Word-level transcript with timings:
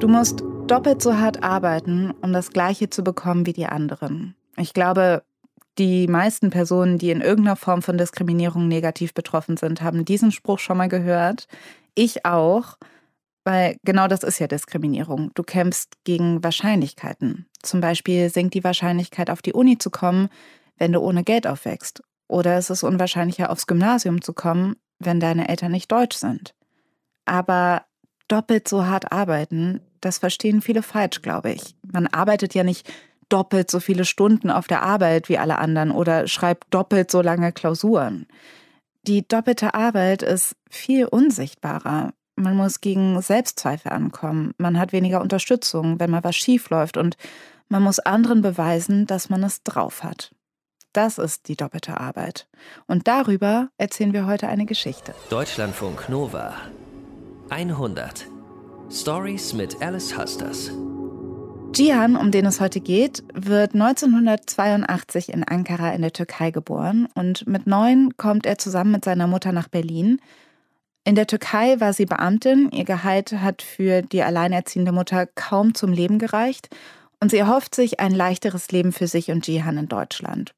Du 0.00 0.08
musst 0.08 0.42
doppelt 0.66 1.02
so 1.02 1.18
hart 1.18 1.42
arbeiten, 1.42 2.12
um 2.22 2.32
das 2.32 2.52
Gleiche 2.52 2.88
zu 2.88 3.04
bekommen 3.04 3.44
wie 3.44 3.52
die 3.52 3.66
anderen. 3.66 4.34
Ich 4.56 4.72
glaube, 4.72 5.22
die 5.76 6.06
meisten 6.06 6.48
Personen, 6.48 6.96
die 6.96 7.10
in 7.10 7.20
irgendeiner 7.20 7.56
Form 7.56 7.82
von 7.82 7.98
Diskriminierung 7.98 8.66
negativ 8.66 9.12
betroffen 9.12 9.58
sind, 9.58 9.82
haben 9.82 10.06
diesen 10.06 10.32
Spruch 10.32 10.58
schon 10.58 10.78
mal 10.78 10.88
gehört. 10.88 11.48
Ich 11.94 12.24
auch, 12.24 12.78
weil 13.44 13.76
genau 13.84 14.08
das 14.08 14.22
ist 14.22 14.38
ja 14.38 14.46
Diskriminierung. 14.46 15.32
Du 15.34 15.42
kämpfst 15.42 16.02
gegen 16.04 16.42
Wahrscheinlichkeiten. 16.42 17.44
Zum 17.62 17.82
Beispiel 17.82 18.30
sinkt 18.30 18.54
die 18.54 18.64
Wahrscheinlichkeit, 18.64 19.28
auf 19.28 19.42
die 19.42 19.52
Uni 19.52 19.76
zu 19.76 19.90
kommen, 19.90 20.30
wenn 20.78 20.92
du 20.92 21.00
ohne 21.00 21.24
Geld 21.24 21.46
aufwächst. 21.46 22.02
Oder 22.26 22.56
es 22.56 22.70
ist 22.70 22.84
unwahrscheinlicher, 22.84 23.50
aufs 23.50 23.66
Gymnasium 23.66 24.22
zu 24.22 24.32
kommen, 24.32 24.76
wenn 24.98 25.20
deine 25.20 25.50
Eltern 25.50 25.72
nicht 25.72 25.92
deutsch 25.92 26.16
sind. 26.16 26.54
Aber 27.26 27.84
doppelt 28.28 28.68
so 28.68 28.86
hart 28.86 29.12
arbeiten, 29.12 29.80
das 30.00 30.18
verstehen 30.18 30.62
viele 30.62 30.82
falsch, 30.82 31.22
glaube 31.22 31.52
ich. 31.52 31.74
Man 31.82 32.06
arbeitet 32.06 32.54
ja 32.54 32.64
nicht 32.64 32.90
doppelt 33.28 33.70
so 33.70 33.80
viele 33.80 34.04
Stunden 34.04 34.50
auf 34.50 34.66
der 34.66 34.82
Arbeit 34.82 35.28
wie 35.28 35.38
alle 35.38 35.58
anderen 35.58 35.90
oder 35.90 36.26
schreibt 36.26 36.72
doppelt 36.74 37.10
so 37.10 37.22
lange 37.22 37.52
Klausuren. 37.52 38.26
Die 39.06 39.26
doppelte 39.26 39.74
Arbeit 39.74 40.22
ist 40.22 40.56
viel 40.68 41.06
unsichtbarer. 41.06 42.12
Man 42.36 42.56
muss 42.56 42.80
gegen 42.80 43.20
Selbstzweifel 43.22 43.92
ankommen. 43.92 44.52
Man 44.58 44.78
hat 44.78 44.92
weniger 44.92 45.20
Unterstützung, 45.20 46.00
wenn 46.00 46.10
mal 46.10 46.24
was 46.24 46.36
schief 46.36 46.70
läuft 46.70 46.96
und 46.96 47.16
man 47.68 47.82
muss 47.82 47.98
anderen 48.00 48.42
beweisen, 48.42 49.06
dass 49.06 49.30
man 49.30 49.42
es 49.44 49.62
drauf 49.62 50.02
hat. 50.02 50.34
Das 50.92 51.18
ist 51.18 51.46
die 51.46 51.56
doppelte 51.56 52.00
Arbeit. 52.00 52.48
Und 52.86 53.06
darüber 53.06 53.68
erzählen 53.78 54.12
wir 54.12 54.26
heute 54.26 54.48
eine 54.48 54.66
Geschichte. 54.66 55.14
Deutschlandfunk 55.30 56.08
Nova 56.08 56.54
100 57.48 58.26
Stories 58.92 59.52
mit 59.54 59.80
Alice 59.80 60.18
Husters. 60.18 60.72
Cihan, 61.72 62.16
um 62.16 62.32
den 62.32 62.44
es 62.44 62.60
heute 62.60 62.80
geht, 62.80 63.22
wird 63.32 63.74
1982 63.74 65.28
in 65.32 65.44
Ankara 65.44 65.92
in 65.92 66.02
der 66.02 66.12
Türkei 66.12 66.50
geboren 66.50 67.06
und 67.14 67.46
mit 67.46 67.68
neun 67.68 68.16
kommt 68.16 68.46
er 68.46 68.58
zusammen 68.58 68.90
mit 68.90 69.04
seiner 69.04 69.28
Mutter 69.28 69.52
nach 69.52 69.68
Berlin. 69.68 70.20
In 71.04 71.14
der 71.14 71.28
Türkei 71.28 71.78
war 71.78 71.92
sie 71.92 72.04
Beamtin, 72.04 72.68
ihr 72.72 72.84
Gehalt 72.84 73.32
hat 73.32 73.62
für 73.62 74.02
die 74.02 74.24
alleinerziehende 74.24 74.90
Mutter 74.90 75.26
kaum 75.26 75.74
zum 75.74 75.92
Leben 75.92 76.18
gereicht 76.18 76.68
und 77.20 77.30
sie 77.30 77.38
erhofft 77.38 77.76
sich 77.76 78.00
ein 78.00 78.12
leichteres 78.12 78.72
Leben 78.72 78.90
für 78.90 79.06
sich 79.06 79.30
und 79.30 79.46
Jihan 79.46 79.78
in 79.78 79.88
Deutschland. 79.88 80.52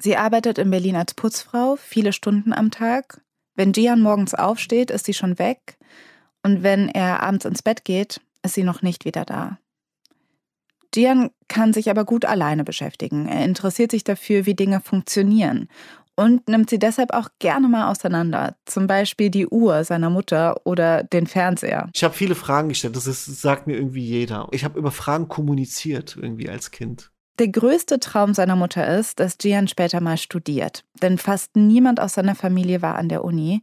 Sie 0.00 0.16
arbeitet 0.16 0.58
in 0.58 0.72
Berlin 0.72 0.96
als 0.96 1.14
Putzfrau, 1.14 1.76
viele 1.76 2.12
Stunden 2.12 2.52
am 2.52 2.72
Tag. 2.72 3.20
Wenn 3.54 3.72
Jihan 3.72 4.02
morgens 4.02 4.34
aufsteht, 4.34 4.90
ist 4.90 5.06
sie 5.06 5.14
schon 5.14 5.38
weg 5.38 5.77
und 6.42 6.62
wenn 6.62 6.88
er 6.88 7.22
abends 7.22 7.44
ins 7.44 7.62
Bett 7.62 7.84
geht, 7.84 8.20
ist 8.42 8.54
sie 8.54 8.64
noch 8.64 8.82
nicht 8.82 9.04
wieder 9.04 9.24
da. 9.24 9.58
Gian 10.90 11.30
kann 11.48 11.72
sich 11.72 11.90
aber 11.90 12.04
gut 12.04 12.24
alleine 12.24 12.64
beschäftigen. 12.64 13.28
Er 13.28 13.44
interessiert 13.44 13.90
sich 13.90 14.04
dafür, 14.04 14.46
wie 14.46 14.54
Dinge 14.54 14.80
funktionieren 14.80 15.68
und 16.18 16.48
nimmt 16.48 16.68
sie 16.68 16.80
deshalb 16.80 17.12
auch 17.12 17.28
gerne 17.38 17.68
mal 17.68 17.90
auseinander. 17.90 18.56
Zum 18.64 18.88
Beispiel 18.88 19.30
die 19.30 19.46
Uhr 19.46 19.84
seiner 19.84 20.10
Mutter 20.10 20.66
oder 20.66 21.04
den 21.04 21.28
Fernseher. 21.28 21.88
Ich 21.94 22.02
habe 22.02 22.14
viele 22.14 22.34
Fragen 22.34 22.70
gestellt, 22.70 22.96
das, 22.96 23.06
ist, 23.06 23.28
das 23.28 23.40
sagt 23.40 23.68
mir 23.68 23.76
irgendwie 23.76 24.04
jeder. 24.04 24.48
Ich 24.50 24.64
habe 24.64 24.78
über 24.78 24.90
Fragen 24.90 25.28
kommuniziert 25.28 26.16
irgendwie 26.20 26.48
als 26.48 26.72
Kind. 26.72 27.12
Der 27.38 27.46
größte 27.46 28.00
Traum 28.00 28.34
seiner 28.34 28.56
Mutter 28.56 28.98
ist, 28.98 29.20
dass 29.20 29.38
Gian 29.38 29.68
später 29.68 30.00
mal 30.00 30.16
studiert. 30.16 30.84
Denn 31.02 31.18
fast 31.18 31.54
niemand 31.54 32.00
aus 32.00 32.14
seiner 32.14 32.34
Familie 32.34 32.82
war 32.82 32.96
an 32.96 33.08
der 33.08 33.22
Uni. 33.22 33.62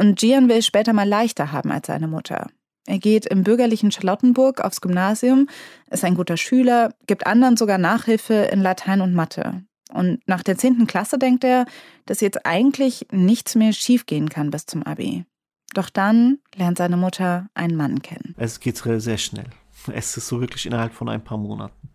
Und 0.00 0.18
Gian 0.18 0.48
will 0.48 0.62
später 0.62 0.94
mal 0.94 1.06
leichter 1.06 1.52
haben 1.52 1.70
als 1.70 1.88
seine 1.88 2.08
Mutter. 2.08 2.46
Er 2.86 2.98
geht 2.98 3.26
im 3.26 3.44
bürgerlichen 3.44 3.92
Charlottenburg 3.92 4.62
aufs 4.62 4.80
Gymnasium, 4.80 5.46
ist 5.90 6.04
ein 6.04 6.14
guter 6.14 6.38
Schüler, 6.38 6.94
gibt 7.06 7.26
anderen 7.26 7.58
sogar 7.58 7.76
Nachhilfe 7.76 8.32
in 8.32 8.62
Latein 8.62 9.02
und 9.02 9.12
Mathe. 9.12 9.62
Und 9.92 10.26
nach 10.26 10.42
der 10.42 10.56
10. 10.56 10.86
Klasse 10.86 11.18
denkt 11.18 11.44
er, 11.44 11.66
dass 12.06 12.22
jetzt 12.22 12.46
eigentlich 12.46 13.08
nichts 13.12 13.56
mehr 13.56 13.74
schiefgehen 13.74 14.30
kann 14.30 14.50
bis 14.50 14.64
zum 14.64 14.84
Abi. 14.84 15.26
Doch 15.74 15.90
dann 15.90 16.38
lernt 16.54 16.78
seine 16.78 16.96
Mutter 16.96 17.50
einen 17.52 17.76
Mann 17.76 18.00
kennen. 18.00 18.34
Es 18.38 18.58
geht 18.58 18.78
sehr 18.78 19.18
schnell. 19.18 19.50
Es 19.92 20.16
ist 20.16 20.28
so 20.28 20.40
wirklich 20.40 20.64
innerhalb 20.64 20.94
von 20.94 21.10
ein 21.10 21.22
paar 21.22 21.36
Monaten. 21.36 21.90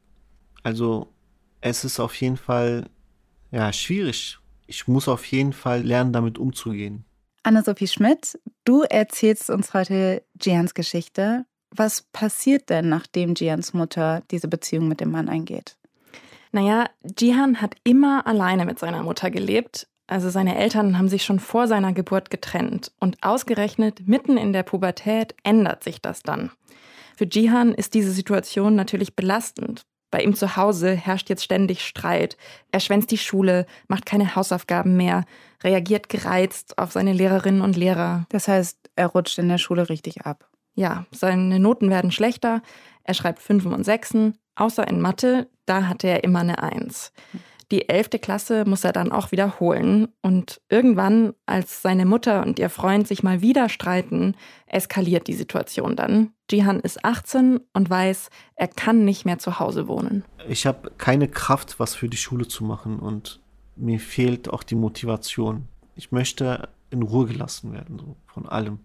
Also 0.62 1.08
es 1.60 1.84
ist 1.84 2.00
auf 2.00 2.14
jeden 2.22 2.38
Fall 2.38 2.88
ja 3.50 3.74
schwierig. 3.74 4.38
Ich 4.68 4.88
muss 4.88 5.08
auf 5.08 5.26
jeden 5.26 5.54
Fall 5.54 5.82
lernen, 5.82 6.14
damit 6.14 6.38
umzugehen. 6.38 7.04
Anne-Sophie 7.46 7.88
Schmidt, 7.88 8.40
du 8.64 8.82
erzählst 8.82 9.52
uns 9.52 9.76
heute 9.76 10.24
Gians 10.36 10.74
Geschichte. 10.74 11.46
Was 11.70 12.02
passiert 12.02 12.72
denn, 12.72 12.90
nachdem 12.90 13.36
Gians 13.36 13.72
Mutter 13.72 14.24
diese 14.32 14.48
Beziehung 14.48 14.88
mit 14.88 15.00
dem 15.00 15.12
Mann 15.12 15.30
eingeht? 15.30 15.78
Naja, 16.52 16.86
Jihan 17.04 17.62
hat 17.62 17.76
immer 17.84 18.26
alleine 18.26 18.66
mit 18.66 18.80
seiner 18.80 19.04
Mutter 19.04 19.30
gelebt. 19.30 19.88
Also 20.08 20.32
seine 20.32 20.58
Eltern 20.58 20.98
haben 20.98 21.08
sich 21.08 21.24
schon 21.24 21.40
vor 21.40 21.68
seiner 21.68 21.94
Geburt 21.94 22.32
getrennt. 22.32 22.92
Und 23.00 23.22
ausgerechnet 23.22 24.08
mitten 24.08 24.38
in 24.38 24.52
der 24.52 24.64
Pubertät 24.64 25.36
ändert 25.44 25.84
sich 25.84 26.02
das 26.02 26.24
dann. 26.24 26.50
Für 27.16 27.26
Jihan 27.26 27.76
ist 27.76 27.94
diese 27.94 28.12
Situation 28.12 28.74
natürlich 28.76 29.16
belastend. 29.16 29.86
Bei 30.16 30.24
ihm 30.24 30.34
zu 30.34 30.56
Hause 30.56 30.94
herrscht 30.94 31.30
jetzt 31.30 31.44
ständig 31.44 31.86
Streit. 31.86 32.38
Er 32.72 32.80
schwänzt 32.80 33.12
die 33.12 33.18
Schule, 33.18 33.66
macht 33.88 34.06
keine 34.06 34.36
Hausaufgaben 34.36 34.96
mehr, 34.96 35.26
reagiert 35.64 36.10
gereizt 36.10 36.78
auf 36.78 36.92
seine 36.92 37.14
Lehrerinnen 37.14 37.62
und 37.62 37.76
Lehrer. 37.76 38.26
Das 38.30 38.48
heißt, 38.48 38.90
er 38.96 39.08
rutscht 39.08 39.38
in 39.38 39.50
der 39.50 39.58
Schule 39.58 39.90
richtig 39.90 40.26
ab. 40.26 40.50
Ja, 40.76 41.06
seine 41.12 41.60
Noten 41.60 41.90
werden 41.90 42.12
schlechter. 42.12 42.62
Er 43.04 43.14
schreibt 43.14 43.40
Fünfen 43.40 43.74
und 43.74 43.84
Sechsen. 43.84 44.38
Außer 44.56 44.88
in 44.88 45.02
Mathe, 45.02 45.48
da 45.66 45.88
hatte 45.88 46.08
er 46.08 46.24
immer 46.24 46.40
eine 46.40 46.62
Eins. 46.62 47.12
Die 47.72 47.90
elfte 47.90 48.20
Klasse 48.20 48.64
muss 48.66 48.84
er 48.84 48.92
dann 48.92 49.12
auch 49.12 49.32
wiederholen. 49.32 50.10
Und 50.22 50.62
irgendwann, 50.70 51.34
als 51.46 51.82
seine 51.82 52.06
Mutter 52.06 52.44
und 52.44 52.60
ihr 52.60 52.70
Freund 52.70 53.08
sich 53.08 53.24
mal 53.24 53.42
wieder 53.42 53.70
streiten, 53.70 54.36
eskaliert 54.68 55.28
die 55.28 55.34
Situation 55.34 55.96
dann. 55.96 56.32
Jihan 56.52 56.80
ist 56.80 57.04
18 57.04 57.60
und 57.74 57.90
weiß, 57.90 58.30
er 58.56 58.68
kann 58.68 59.04
nicht 59.04 59.26
mehr 59.26 59.40
zu 59.40 59.60
Hause 59.60 59.88
wohnen. 59.88 60.24
Ich 60.48 60.68
habe 60.68 60.92
keine 60.98 61.28
Kraft, 61.28 61.80
was 61.80 61.96
für 61.96 62.08
die 62.08 62.18
Schule 62.18 62.48
zu 62.48 62.64
machen 62.64 63.00
und 63.00 63.42
mir 63.76 64.00
fehlt 64.00 64.50
auch 64.50 64.64
die 64.64 64.76
Motivation. 64.76 65.68
Ich 65.96 66.12
möchte 66.12 66.70
in 66.90 67.02
Ruhe 67.02 67.28
gelassen 67.28 67.74
werden, 67.74 68.00
so 68.00 68.16
von 68.28 68.48
allem. 68.48 68.80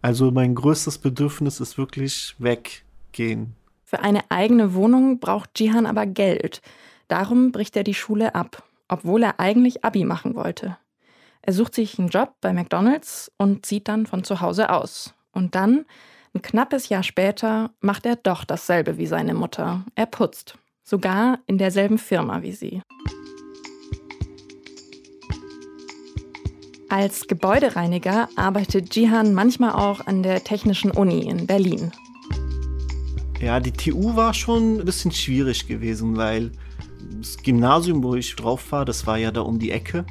Also 0.00 0.30
mein 0.30 0.54
größtes 0.54 0.98
Bedürfnis 0.98 1.60
ist 1.60 1.78
wirklich 1.78 2.34
weggehen. 2.38 3.54
Für 3.84 4.00
eine 4.00 4.22
eigene 4.30 4.74
Wohnung 4.74 5.20
braucht 5.20 5.58
Jihan 5.60 5.86
aber 5.86 6.06
Geld. 6.06 6.62
Darum 7.08 7.52
bricht 7.52 7.76
er 7.76 7.84
die 7.84 7.94
Schule 7.94 8.34
ab, 8.34 8.64
obwohl 8.88 9.22
er 9.22 9.38
eigentlich 9.38 9.84
Abi 9.84 10.04
machen 10.04 10.34
wollte. 10.34 10.76
Er 11.42 11.52
sucht 11.52 11.74
sich 11.74 11.98
einen 11.98 12.08
Job 12.08 12.34
bei 12.40 12.52
McDonald's 12.52 13.30
und 13.36 13.66
zieht 13.66 13.88
dann 13.88 14.06
von 14.06 14.24
zu 14.24 14.40
Hause 14.40 14.70
aus. 14.70 15.14
Und 15.32 15.54
dann, 15.54 15.84
ein 16.34 16.42
knappes 16.42 16.88
Jahr 16.88 17.02
später, 17.02 17.70
macht 17.80 18.06
er 18.06 18.16
doch 18.16 18.44
dasselbe 18.44 18.96
wie 18.96 19.06
seine 19.06 19.34
Mutter. 19.34 19.84
Er 19.94 20.06
putzt. 20.06 20.56
Sogar 20.84 21.38
in 21.46 21.58
derselben 21.58 21.98
Firma 21.98 22.42
wie 22.42 22.52
sie. 22.52 22.82
Als 26.92 27.26
Gebäudereiniger 27.26 28.28
arbeitet 28.36 28.94
Jihan 28.94 29.32
manchmal 29.32 29.72
auch 29.72 30.06
an 30.06 30.22
der 30.22 30.44
Technischen 30.44 30.90
Uni 30.90 31.20
in 31.20 31.46
Berlin. 31.46 31.90
Ja, 33.40 33.60
die 33.60 33.72
TU 33.72 34.14
war 34.14 34.34
schon 34.34 34.76
ein 34.78 34.84
bisschen 34.84 35.10
schwierig 35.10 35.66
gewesen, 35.66 36.18
weil 36.18 36.52
das 37.18 37.38
Gymnasium, 37.38 38.02
wo 38.02 38.14
ich 38.14 38.36
drauf 38.36 38.72
war, 38.72 38.84
das 38.84 39.06
war 39.06 39.16
ja 39.16 39.30
da 39.30 39.40
um 39.40 39.58
die 39.58 39.70
Ecke. 39.70 40.04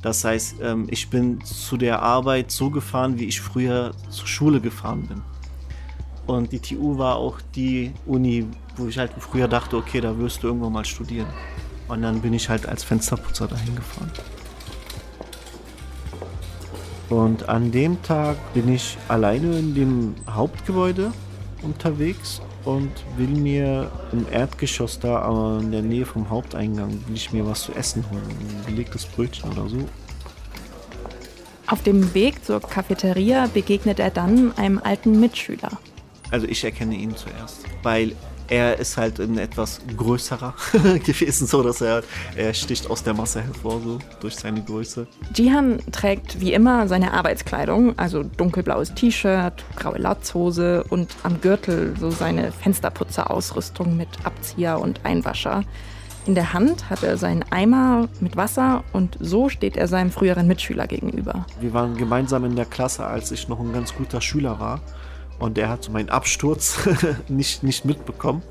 Das 0.00 0.24
heißt, 0.24 0.62
ähm, 0.62 0.86
ich 0.90 1.10
bin 1.10 1.44
zu 1.44 1.76
der 1.76 2.00
Arbeit 2.00 2.50
so 2.50 2.70
gefahren, 2.70 3.18
wie 3.18 3.26
ich 3.26 3.42
früher 3.42 3.92
zur 4.08 4.26
Schule 4.26 4.62
gefahren 4.62 5.02
bin. 5.06 5.20
Und 6.26 6.50
die 6.52 6.60
TU 6.60 6.96
war 6.96 7.16
auch 7.16 7.42
die 7.54 7.92
Uni, 8.06 8.46
wo 8.76 8.86
ich 8.86 8.96
halt 8.96 9.12
früher 9.18 9.48
dachte, 9.48 9.76
okay, 9.76 10.00
da 10.00 10.16
wirst 10.16 10.42
du 10.42 10.46
irgendwann 10.46 10.72
mal 10.72 10.84
studieren. 10.86 11.28
Und 11.88 12.00
dann 12.00 12.22
bin 12.22 12.32
ich 12.32 12.48
halt 12.48 12.64
als 12.64 12.84
Fensterputzer 12.84 13.48
dahin 13.48 13.76
gefahren. 13.76 14.10
Und 17.10 17.48
an 17.48 17.72
dem 17.72 18.00
Tag 18.02 18.36
bin 18.54 18.72
ich 18.72 18.96
alleine 19.08 19.58
in 19.58 19.74
dem 19.74 20.14
Hauptgebäude 20.28 21.12
unterwegs 21.60 22.40
und 22.64 22.90
will 23.16 23.28
mir 23.28 23.90
im 24.12 24.26
Erdgeschoss 24.30 25.00
da 25.00 25.58
in 25.58 25.72
der 25.72 25.82
Nähe 25.82 26.06
vom 26.06 26.30
Haupteingang 26.30 26.90
will 27.06 27.16
ich 27.16 27.32
mir 27.32 27.44
was 27.44 27.64
zu 27.64 27.72
essen 27.72 28.04
holen, 28.10 28.22
ein 28.28 28.64
belegtes 28.64 29.06
Brötchen 29.06 29.50
oder 29.50 29.68
so. 29.68 29.78
Auf 31.66 31.82
dem 31.82 32.14
Weg 32.14 32.44
zur 32.44 32.60
Cafeteria 32.60 33.48
begegnet 33.52 33.98
er 33.98 34.10
dann 34.10 34.56
einem 34.56 34.78
alten 34.78 35.18
Mitschüler. 35.18 35.70
Also 36.30 36.46
ich 36.46 36.62
erkenne 36.62 36.94
ihn 36.94 37.16
zuerst, 37.16 37.64
weil 37.82 38.12
Er 38.50 38.80
ist 38.80 38.96
halt 38.96 39.20
ein 39.20 39.38
etwas 39.38 39.80
größerer 39.96 40.54
gewesen, 41.04 41.46
so 41.46 41.62
dass 41.62 41.80
er, 41.80 42.02
er 42.34 42.52
sticht 42.52 42.90
aus 42.90 43.04
der 43.04 43.14
Masse 43.14 43.42
hervor, 43.42 43.80
so 43.80 43.98
durch 44.20 44.34
seine 44.34 44.60
Größe. 44.62 45.06
Jihan 45.36 45.78
trägt 45.92 46.40
wie 46.40 46.52
immer 46.52 46.88
seine 46.88 47.14
Arbeitskleidung, 47.14 47.96
also 47.96 48.24
dunkelblaues 48.24 48.92
T-Shirt, 48.94 49.64
graue 49.76 49.98
Latzhose 49.98 50.82
und 50.90 51.14
am 51.22 51.40
Gürtel 51.40 51.94
so 51.98 52.10
seine 52.10 52.50
Fensterputzerausrüstung 52.50 53.96
mit 53.96 54.08
Abzieher 54.24 54.80
und 54.80 55.04
Einwascher. 55.04 55.62
In 56.26 56.34
der 56.34 56.52
Hand 56.52 56.90
hat 56.90 57.04
er 57.04 57.16
seinen 57.16 57.44
Eimer 57.50 58.08
mit 58.18 58.36
Wasser 58.36 58.82
und 58.92 59.16
so 59.20 59.48
steht 59.48 59.76
er 59.76 59.86
seinem 59.86 60.10
früheren 60.10 60.48
Mitschüler 60.48 60.88
gegenüber. 60.88 61.46
Wir 61.60 61.72
waren 61.72 61.96
gemeinsam 61.96 62.44
in 62.44 62.56
der 62.56 62.66
Klasse, 62.66 63.06
als 63.06 63.30
ich 63.30 63.48
noch 63.48 63.60
ein 63.60 63.72
ganz 63.72 63.94
guter 63.94 64.20
Schüler 64.20 64.58
war. 64.58 64.80
Und 65.40 65.58
er 65.58 65.68
hat 65.68 65.82
so 65.82 65.90
meinen 65.90 66.10
Absturz 66.10 66.78
nicht, 67.28 67.64
nicht 67.64 67.84
mitbekommen. 67.84 68.42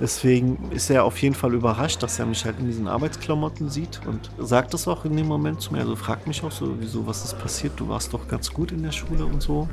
Deswegen 0.00 0.58
ist 0.72 0.90
er 0.90 1.04
auf 1.04 1.22
jeden 1.22 1.36
Fall 1.36 1.54
überrascht, 1.54 2.02
dass 2.02 2.18
er 2.18 2.26
mich 2.26 2.44
halt 2.44 2.58
in 2.58 2.66
diesen 2.66 2.88
Arbeitsklamotten 2.88 3.70
sieht 3.70 4.00
und 4.06 4.28
sagt 4.38 4.74
das 4.74 4.88
auch 4.88 5.04
in 5.04 5.16
dem 5.16 5.28
Moment 5.28 5.60
zu 5.60 5.72
mir. 5.72 5.80
Also 5.80 5.94
fragt 5.94 6.26
mich 6.26 6.42
auch 6.42 6.50
so, 6.50 6.74
wieso, 6.80 7.06
was 7.06 7.24
ist 7.24 7.38
passiert? 7.38 7.74
Du 7.76 7.88
warst 7.88 8.12
doch 8.12 8.26
ganz 8.26 8.52
gut 8.52 8.72
in 8.72 8.82
der 8.82 8.90
Schule 8.90 9.24
und 9.24 9.40
so. 9.40 9.68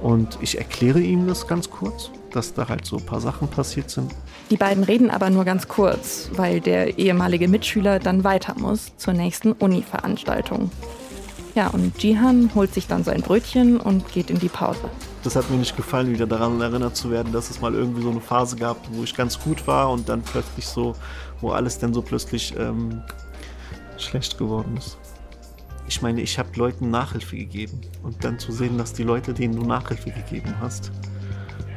Und 0.00 0.38
ich 0.40 0.56
erkläre 0.56 1.00
ihm 1.00 1.26
das 1.26 1.46
ganz 1.46 1.68
kurz, 1.68 2.10
dass 2.30 2.54
da 2.54 2.68
halt 2.68 2.86
so 2.86 2.96
ein 2.98 3.04
paar 3.04 3.20
Sachen 3.20 3.48
passiert 3.48 3.90
sind. 3.90 4.14
Die 4.50 4.56
beiden 4.56 4.84
reden 4.84 5.10
aber 5.10 5.28
nur 5.28 5.44
ganz 5.44 5.68
kurz, 5.68 6.30
weil 6.34 6.60
der 6.60 6.98
ehemalige 6.98 7.48
Mitschüler 7.48 7.98
dann 7.98 8.24
weiter 8.24 8.54
muss 8.56 8.96
zur 8.96 9.12
nächsten 9.12 9.52
Uni-Veranstaltung. 9.52 10.70
Ja, 11.58 11.66
und 11.66 12.00
Jihan 12.00 12.54
holt 12.54 12.72
sich 12.72 12.86
dann 12.86 13.02
sein 13.02 13.20
Brötchen 13.20 13.80
und 13.80 14.12
geht 14.12 14.30
in 14.30 14.38
die 14.38 14.48
Pause. 14.48 14.78
Das 15.24 15.34
hat 15.34 15.50
mir 15.50 15.56
nicht 15.56 15.76
gefallen, 15.76 16.12
wieder 16.12 16.28
daran 16.28 16.60
erinnert 16.60 16.94
zu 16.94 17.10
werden, 17.10 17.32
dass 17.32 17.50
es 17.50 17.60
mal 17.60 17.74
irgendwie 17.74 18.00
so 18.00 18.10
eine 18.10 18.20
Phase 18.20 18.54
gab, 18.54 18.76
wo 18.92 19.02
ich 19.02 19.12
ganz 19.12 19.40
gut 19.40 19.66
war 19.66 19.90
und 19.90 20.08
dann 20.08 20.22
plötzlich 20.22 20.68
so, 20.68 20.94
wo 21.40 21.50
alles 21.50 21.76
dann 21.80 21.92
so 21.92 22.00
plötzlich 22.00 22.54
ähm, 22.56 23.02
schlecht 23.96 24.38
geworden 24.38 24.76
ist. 24.76 24.98
Ich 25.88 26.00
meine, 26.00 26.20
ich 26.20 26.38
habe 26.38 26.48
Leuten 26.54 26.90
Nachhilfe 26.90 27.34
gegeben. 27.34 27.80
Und 28.04 28.22
dann 28.22 28.38
zu 28.38 28.52
sehen, 28.52 28.78
dass 28.78 28.92
die 28.92 29.02
Leute, 29.02 29.34
denen 29.34 29.56
du 29.56 29.66
Nachhilfe 29.66 30.12
gegeben 30.12 30.54
hast, 30.60 30.92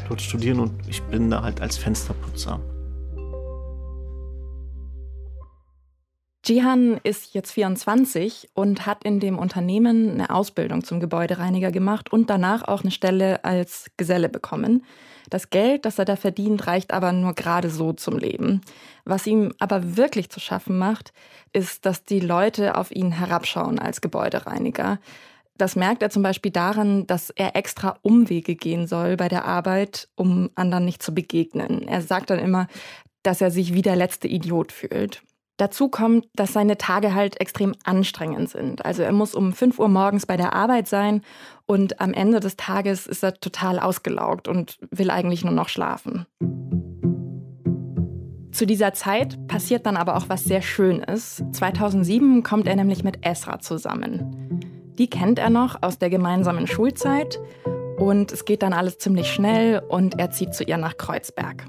dort 0.08 0.22
studieren 0.22 0.60
und 0.60 0.74
ich 0.88 1.02
bin 1.02 1.32
da 1.32 1.42
halt 1.42 1.60
als 1.60 1.80
Fensterputzer. 1.80 2.60
Jihan 6.44 7.00
ist 7.04 7.36
jetzt 7.36 7.52
24 7.52 8.50
und 8.56 8.88
hat 8.88 9.04
in 9.04 9.20
dem 9.20 9.38
Unternehmen 9.38 10.12
eine 10.12 10.32
Ausbildung 10.32 10.84
zum 10.84 11.00
Gebäudereiniger 11.00 11.72
gemacht 11.72 12.12
und 12.12 12.32
danach 12.32 12.68
auch 12.68 12.82
eine 12.82 12.90
Stelle 12.90 13.46
als 13.46 13.92
Geselle 13.96 14.28
bekommen. 14.28 14.84
Das 15.30 15.52
Geld, 15.52 15.86
das 15.86 16.00
er 16.00 16.06
da 16.06 16.16
verdient, 16.16 16.66
reicht 16.66 16.94
aber 16.94 17.12
nur 17.12 17.36
gerade 17.36 17.70
so 17.70 17.94
zum 17.94 18.18
Leben. 18.18 18.62
Was 19.06 19.28
ihm 19.28 19.54
aber 19.60 19.98
wirklich 19.98 20.30
zu 20.30 20.40
schaffen 20.40 20.80
macht, 20.80 21.14
ist, 21.54 21.86
dass 21.86 22.06
die 22.06 22.20
Leute 22.20 22.76
auf 22.76 22.92
ihn 22.92 23.12
herabschauen 23.12 23.78
als 23.78 24.02
Gebäudereiniger. 24.02 25.00
Das 25.58 25.76
merkt 25.76 26.02
er 26.02 26.10
zum 26.10 26.24
Beispiel 26.24 26.52
daran, 26.52 27.06
dass 27.06 27.30
er 27.30 27.56
extra 27.56 28.00
Umwege 28.02 28.56
gehen 28.56 28.88
soll 28.88 29.16
bei 29.16 29.28
der 29.28 29.46
Arbeit, 29.46 30.10
um 30.16 30.50
anderen 30.56 30.86
nicht 30.86 31.04
zu 31.04 31.14
begegnen. 31.14 31.88
Er 31.88 32.02
sagt 32.02 32.32
dann 32.32 32.40
immer, 32.40 32.68
dass 33.22 33.42
er 33.42 33.52
sich 33.52 33.76
wie 33.76 33.84
der 33.84 33.96
letzte 33.96 34.28
Idiot 34.28 34.72
fühlt. 34.72 35.22
Dazu 35.62 35.90
kommt, 35.90 36.28
dass 36.34 36.54
seine 36.54 36.80
Tage 36.80 37.14
halt 37.14 37.40
extrem 37.40 37.76
anstrengend 37.84 38.50
sind. 38.50 38.84
Also 38.84 39.04
er 39.04 39.12
muss 39.12 39.36
um 39.36 39.54
5 39.54 39.78
Uhr 39.78 39.90
morgens 39.90 40.26
bei 40.26 40.36
der 40.36 40.54
Arbeit 40.54 40.88
sein 40.88 41.22
und 41.68 42.02
am 42.02 42.16
Ende 42.16 42.40
des 42.40 42.58
Tages 42.58 43.06
ist 43.06 43.24
er 43.24 43.36
total 43.36 43.78
ausgelaugt 43.78 44.48
und 44.48 44.80
will 44.90 45.12
eigentlich 45.12 45.46
nur 45.46 45.54
noch 45.54 45.70
schlafen. 45.70 46.26
Zu 48.52 48.66
dieser 48.66 48.94
Zeit 48.94 49.38
passiert 49.48 49.86
dann 49.86 49.98
aber 49.98 50.18
auch 50.18 50.30
was 50.30 50.46
sehr 50.46 50.64
Schönes. 50.64 51.44
2007 51.52 52.42
kommt 52.42 52.68
er 52.68 52.76
nämlich 52.76 53.04
mit 53.04 53.24
Esra 53.24 53.60
zusammen. 53.60 54.60
Die 54.98 55.12
kennt 55.12 55.38
er 55.38 55.52
noch 55.52 55.84
aus 55.84 56.00
der 56.00 56.10
gemeinsamen 56.10 56.66
Schulzeit 56.66 57.40
und 58.00 58.32
es 58.32 58.46
geht 58.46 58.64
dann 58.64 58.74
alles 58.74 58.98
ziemlich 58.98 59.32
schnell 59.32 59.84
und 59.90 60.18
er 60.18 60.32
zieht 60.32 60.56
zu 60.56 60.64
ihr 60.64 60.78
nach 60.78 60.98
Kreuzberg. 60.98 61.68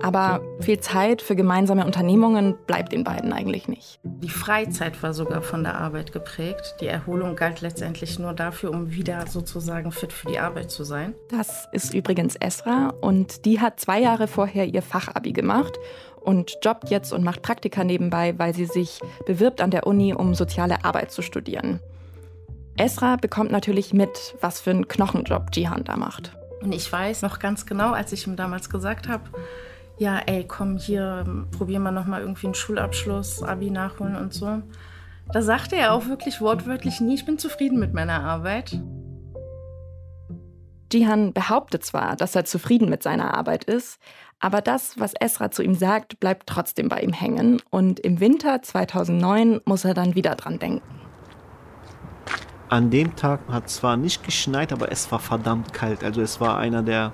Aber 0.00 0.42
viel 0.60 0.80
Zeit 0.80 1.22
für 1.22 1.36
gemeinsame 1.36 1.84
Unternehmungen 1.84 2.56
bleibt 2.66 2.92
den 2.92 3.04
beiden 3.04 3.32
eigentlich 3.32 3.68
nicht. 3.68 4.00
Die 4.02 4.28
Freizeit 4.28 5.02
war 5.02 5.14
sogar 5.14 5.42
von 5.42 5.62
der 5.62 5.78
Arbeit 5.78 6.12
geprägt. 6.12 6.76
Die 6.80 6.86
Erholung 6.86 7.36
galt 7.36 7.60
letztendlich 7.60 8.18
nur 8.18 8.32
dafür, 8.32 8.70
um 8.70 8.90
wieder 8.90 9.26
sozusagen 9.26 9.92
fit 9.92 10.12
für 10.12 10.28
die 10.28 10.38
Arbeit 10.38 10.70
zu 10.70 10.84
sein. 10.84 11.14
Das 11.30 11.68
ist 11.72 11.94
übrigens 11.94 12.36
Esra 12.36 12.92
und 13.00 13.44
die 13.44 13.60
hat 13.60 13.80
zwei 13.80 14.00
Jahre 14.00 14.26
vorher 14.26 14.66
ihr 14.66 14.82
Fachabi 14.82 15.32
gemacht 15.32 15.78
und 16.20 16.58
jobbt 16.62 16.90
jetzt 16.90 17.12
und 17.12 17.22
macht 17.22 17.42
Praktika 17.42 17.84
nebenbei, 17.84 18.34
weil 18.38 18.54
sie 18.54 18.66
sich 18.66 19.00
bewirbt 19.26 19.60
an 19.60 19.70
der 19.70 19.86
Uni, 19.86 20.14
um 20.14 20.34
soziale 20.34 20.84
Arbeit 20.84 21.12
zu 21.12 21.22
studieren. 21.22 21.80
Esra 22.76 23.16
bekommt 23.16 23.52
natürlich 23.52 23.92
mit, 23.92 24.34
was 24.40 24.60
für 24.60 24.70
einen 24.70 24.88
Knochenjob 24.88 25.54
Jihan 25.54 25.84
da 25.84 25.96
macht. 25.96 26.36
Und 26.60 26.72
ich 26.72 26.90
weiß 26.90 27.22
noch 27.22 27.38
ganz 27.38 27.66
genau, 27.66 27.92
als 27.92 28.12
ich 28.12 28.26
ihm 28.26 28.36
damals 28.36 28.70
gesagt 28.70 29.06
habe, 29.06 29.24
ja, 29.98 30.18
ey, 30.26 30.44
komm 30.46 30.76
hier, 30.76 31.24
probier 31.56 31.78
mal 31.80 31.92
nochmal 31.92 32.22
irgendwie 32.22 32.46
einen 32.46 32.54
Schulabschluss, 32.54 33.42
Abi 33.42 33.70
nachholen 33.70 34.16
und 34.16 34.32
so. 34.32 34.62
Da 35.32 35.42
sagte 35.42 35.76
er 35.76 35.92
auch 35.92 36.06
wirklich 36.06 36.40
wortwörtlich 36.40 37.00
nie, 37.00 37.14
ich 37.14 37.24
bin 37.24 37.38
zufrieden 37.38 37.78
mit 37.78 37.94
meiner 37.94 38.22
Arbeit. 38.22 38.80
Jihan 40.92 41.32
behauptet 41.32 41.84
zwar, 41.84 42.14
dass 42.14 42.36
er 42.36 42.44
zufrieden 42.44 42.88
mit 42.88 43.02
seiner 43.02 43.36
Arbeit 43.36 43.64
ist, 43.64 43.98
aber 44.38 44.60
das, 44.60 44.98
was 44.98 45.14
Esra 45.14 45.50
zu 45.50 45.62
ihm 45.62 45.74
sagt, 45.74 46.20
bleibt 46.20 46.46
trotzdem 46.46 46.88
bei 46.88 47.00
ihm 47.00 47.12
hängen. 47.12 47.60
Und 47.70 47.98
im 48.00 48.20
Winter 48.20 48.62
2009 48.62 49.60
muss 49.64 49.84
er 49.84 49.94
dann 49.94 50.14
wieder 50.14 50.34
dran 50.34 50.58
denken. 50.58 50.82
An 52.68 52.90
dem 52.90 53.16
Tag 53.16 53.40
hat 53.48 53.70
zwar 53.70 53.96
nicht 53.96 54.22
geschneit, 54.22 54.72
aber 54.72 54.92
es 54.92 55.10
war 55.10 55.18
verdammt 55.18 55.72
kalt. 55.72 56.04
Also 56.04 56.20
es 56.20 56.40
war 56.40 56.58
einer 56.58 56.82
der 56.82 57.12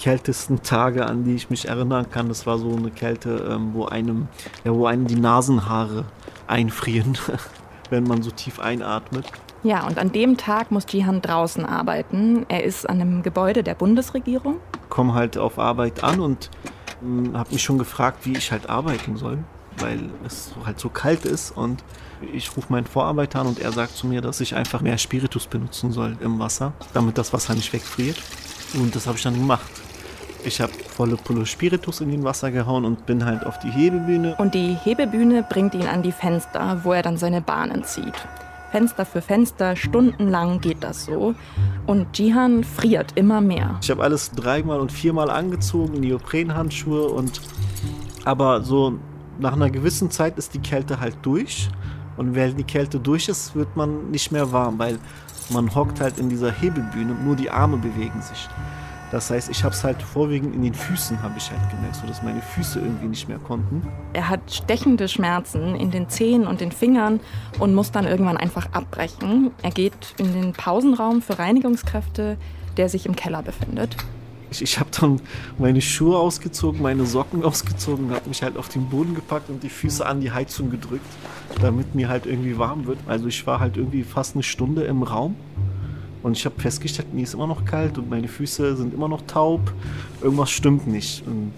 kältesten 0.00 0.62
Tage, 0.62 1.06
an 1.06 1.24
die 1.24 1.34
ich 1.34 1.50
mich 1.50 1.68
erinnern 1.68 2.10
kann. 2.10 2.28
Das 2.28 2.46
war 2.46 2.58
so 2.58 2.74
eine 2.74 2.90
Kälte, 2.90 3.48
ähm, 3.50 3.70
wo 3.74 3.84
einem, 3.84 4.28
ja, 4.64 4.74
wo 4.74 4.86
einem 4.86 5.06
die 5.06 5.20
Nasenhaare 5.20 6.04
einfrieren, 6.46 7.18
wenn 7.90 8.04
man 8.04 8.22
so 8.22 8.30
tief 8.30 8.58
einatmet. 8.60 9.26
Ja, 9.62 9.86
und 9.86 9.98
an 9.98 10.10
dem 10.10 10.38
Tag 10.38 10.70
muss 10.70 10.86
Jihan 10.90 11.20
draußen 11.20 11.66
arbeiten. 11.66 12.46
Er 12.48 12.64
ist 12.64 12.88
an 12.88 13.00
einem 13.00 13.22
Gebäude 13.22 13.62
der 13.62 13.74
Bundesregierung. 13.74 14.56
Komme 14.88 15.12
halt 15.12 15.36
auf 15.36 15.58
Arbeit 15.58 16.02
an 16.02 16.20
und 16.20 16.50
hm, 17.00 17.36
habe 17.36 17.52
mich 17.52 17.62
schon 17.62 17.76
gefragt, 17.76 18.24
wie 18.24 18.32
ich 18.32 18.50
halt 18.52 18.70
arbeiten 18.70 19.16
soll, 19.16 19.38
weil 19.78 20.08
es 20.26 20.54
halt 20.64 20.80
so 20.80 20.88
kalt 20.88 21.26
ist 21.26 21.50
und 21.50 21.84
ich 22.32 22.56
rufe 22.56 22.72
meinen 22.72 22.86
Vorarbeiter 22.86 23.40
an 23.40 23.48
und 23.48 23.60
er 23.60 23.72
sagt 23.72 23.96
zu 23.96 24.06
mir, 24.06 24.20
dass 24.20 24.40
ich 24.40 24.54
einfach 24.54 24.80
mehr 24.80 24.98
Spiritus 24.98 25.46
benutzen 25.46 25.92
soll 25.92 26.16
im 26.20 26.38
Wasser, 26.38 26.72
damit 26.94 27.18
das 27.18 27.32
Wasser 27.32 27.54
nicht 27.54 27.72
wegfriert. 27.72 28.16
Und 28.74 28.94
das 28.94 29.06
habe 29.06 29.16
ich 29.16 29.22
dann 29.22 29.34
gemacht. 29.34 29.70
Ich 30.44 30.60
habe 30.60 30.72
volle 30.72 31.16
Pulle 31.16 31.44
Spiritus 31.44 32.00
in 32.00 32.10
den 32.10 32.24
Wasser 32.24 32.50
gehauen 32.50 32.84
und 32.84 33.04
bin 33.06 33.24
halt 33.24 33.44
auf 33.44 33.58
die 33.58 33.70
Hebebühne. 33.70 34.36
Und 34.38 34.54
die 34.54 34.74
Hebebühne 34.74 35.44
bringt 35.48 35.74
ihn 35.74 35.86
an 35.86 36.02
die 36.02 36.12
Fenster, 36.12 36.80
wo 36.82 36.92
er 36.92 37.02
dann 37.02 37.18
seine 37.18 37.40
Bahnen 37.42 37.84
zieht. 37.84 38.14
Fenster 38.70 39.04
für 39.04 39.20
Fenster, 39.20 39.76
stundenlang 39.76 40.60
geht 40.60 40.82
das 40.82 41.04
so. 41.04 41.34
Und 41.86 42.16
Jihan 42.16 42.64
friert 42.64 43.12
immer 43.16 43.40
mehr. 43.40 43.78
Ich 43.82 43.90
habe 43.90 44.02
alles 44.02 44.30
dreimal 44.30 44.80
und 44.80 44.92
viermal 44.92 45.28
angezogen, 45.28 46.00
Neoprenhandschuhe 46.00 47.08
und 47.08 47.40
aber 48.24 48.62
so 48.62 48.98
nach 49.38 49.54
einer 49.54 49.70
gewissen 49.70 50.10
Zeit 50.10 50.38
ist 50.38 50.54
die 50.54 50.60
Kälte 50.60 51.00
halt 51.00 51.16
durch. 51.22 51.68
Und 52.16 52.34
wenn 52.34 52.56
die 52.56 52.64
Kälte 52.64 53.00
durch 53.00 53.28
ist, 53.28 53.54
wird 53.54 53.76
man 53.76 54.10
nicht 54.10 54.30
mehr 54.30 54.52
warm, 54.52 54.78
weil 54.78 54.98
man 55.50 55.74
hockt 55.74 56.00
halt 56.00 56.18
in 56.18 56.28
dieser 56.28 56.52
Hebebühne 56.52 57.12
und 57.12 57.24
nur 57.24 57.36
die 57.36 57.50
Arme 57.50 57.76
bewegen 57.78 58.20
sich. 58.22 58.48
Das 59.10 59.30
heißt, 59.30 59.50
ich 59.50 59.64
habe 59.64 59.74
es 59.74 59.82
halt 59.82 60.00
vorwiegend 60.00 60.54
in 60.54 60.62
den 60.62 60.74
Füßen, 60.74 61.20
habe 61.20 61.34
ich 61.36 61.50
halt 61.50 61.68
gemerkt, 61.70 61.96
so 61.96 62.06
dass 62.06 62.22
meine 62.22 62.40
Füße 62.40 62.78
irgendwie 62.78 63.08
nicht 63.08 63.28
mehr 63.28 63.38
konnten. 63.38 63.82
Er 64.12 64.28
hat 64.28 64.40
stechende 64.52 65.08
Schmerzen 65.08 65.74
in 65.74 65.90
den 65.90 66.08
Zehen 66.08 66.46
und 66.46 66.60
den 66.60 66.70
Fingern 66.70 67.18
und 67.58 67.74
muss 67.74 67.90
dann 67.90 68.06
irgendwann 68.06 68.36
einfach 68.36 68.68
abbrechen. 68.72 69.50
Er 69.62 69.72
geht 69.72 70.14
in 70.18 70.32
den 70.32 70.52
Pausenraum 70.52 71.22
für 71.22 71.38
Reinigungskräfte, 71.38 72.36
der 72.76 72.88
sich 72.88 73.04
im 73.04 73.16
Keller 73.16 73.42
befindet. 73.42 73.96
Ich, 74.52 74.62
ich 74.62 74.78
habe 74.78 74.90
dann 75.00 75.20
meine 75.58 75.80
Schuhe 75.80 76.18
ausgezogen, 76.18 76.80
meine 76.80 77.04
Socken 77.04 77.44
ausgezogen, 77.44 78.12
habe 78.12 78.28
mich 78.28 78.44
halt 78.44 78.56
auf 78.56 78.68
den 78.68 78.88
Boden 78.88 79.16
gepackt 79.16 79.50
und 79.50 79.64
die 79.64 79.68
Füße 79.68 80.06
an 80.06 80.20
die 80.20 80.30
Heizung 80.30 80.70
gedrückt, 80.70 81.06
damit 81.60 81.96
mir 81.96 82.08
halt 82.08 82.26
irgendwie 82.26 82.58
warm 82.58 82.86
wird. 82.86 82.98
Also 83.08 83.26
ich 83.26 83.44
war 83.44 83.58
halt 83.58 83.76
irgendwie 83.76 84.04
fast 84.04 84.36
eine 84.36 84.44
Stunde 84.44 84.84
im 84.84 85.02
Raum 85.02 85.34
und 86.22 86.36
ich 86.36 86.44
habe 86.44 86.60
festgestellt, 86.60 87.14
mir 87.14 87.22
ist 87.22 87.34
immer 87.34 87.46
noch 87.46 87.64
kalt 87.64 87.96
und 87.96 88.10
meine 88.10 88.28
Füße 88.28 88.76
sind 88.76 88.92
immer 88.92 89.08
noch 89.08 89.22
taub. 89.22 89.72
Irgendwas 90.20 90.50
stimmt 90.50 90.86
nicht. 90.86 91.26
Und 91.26 91.52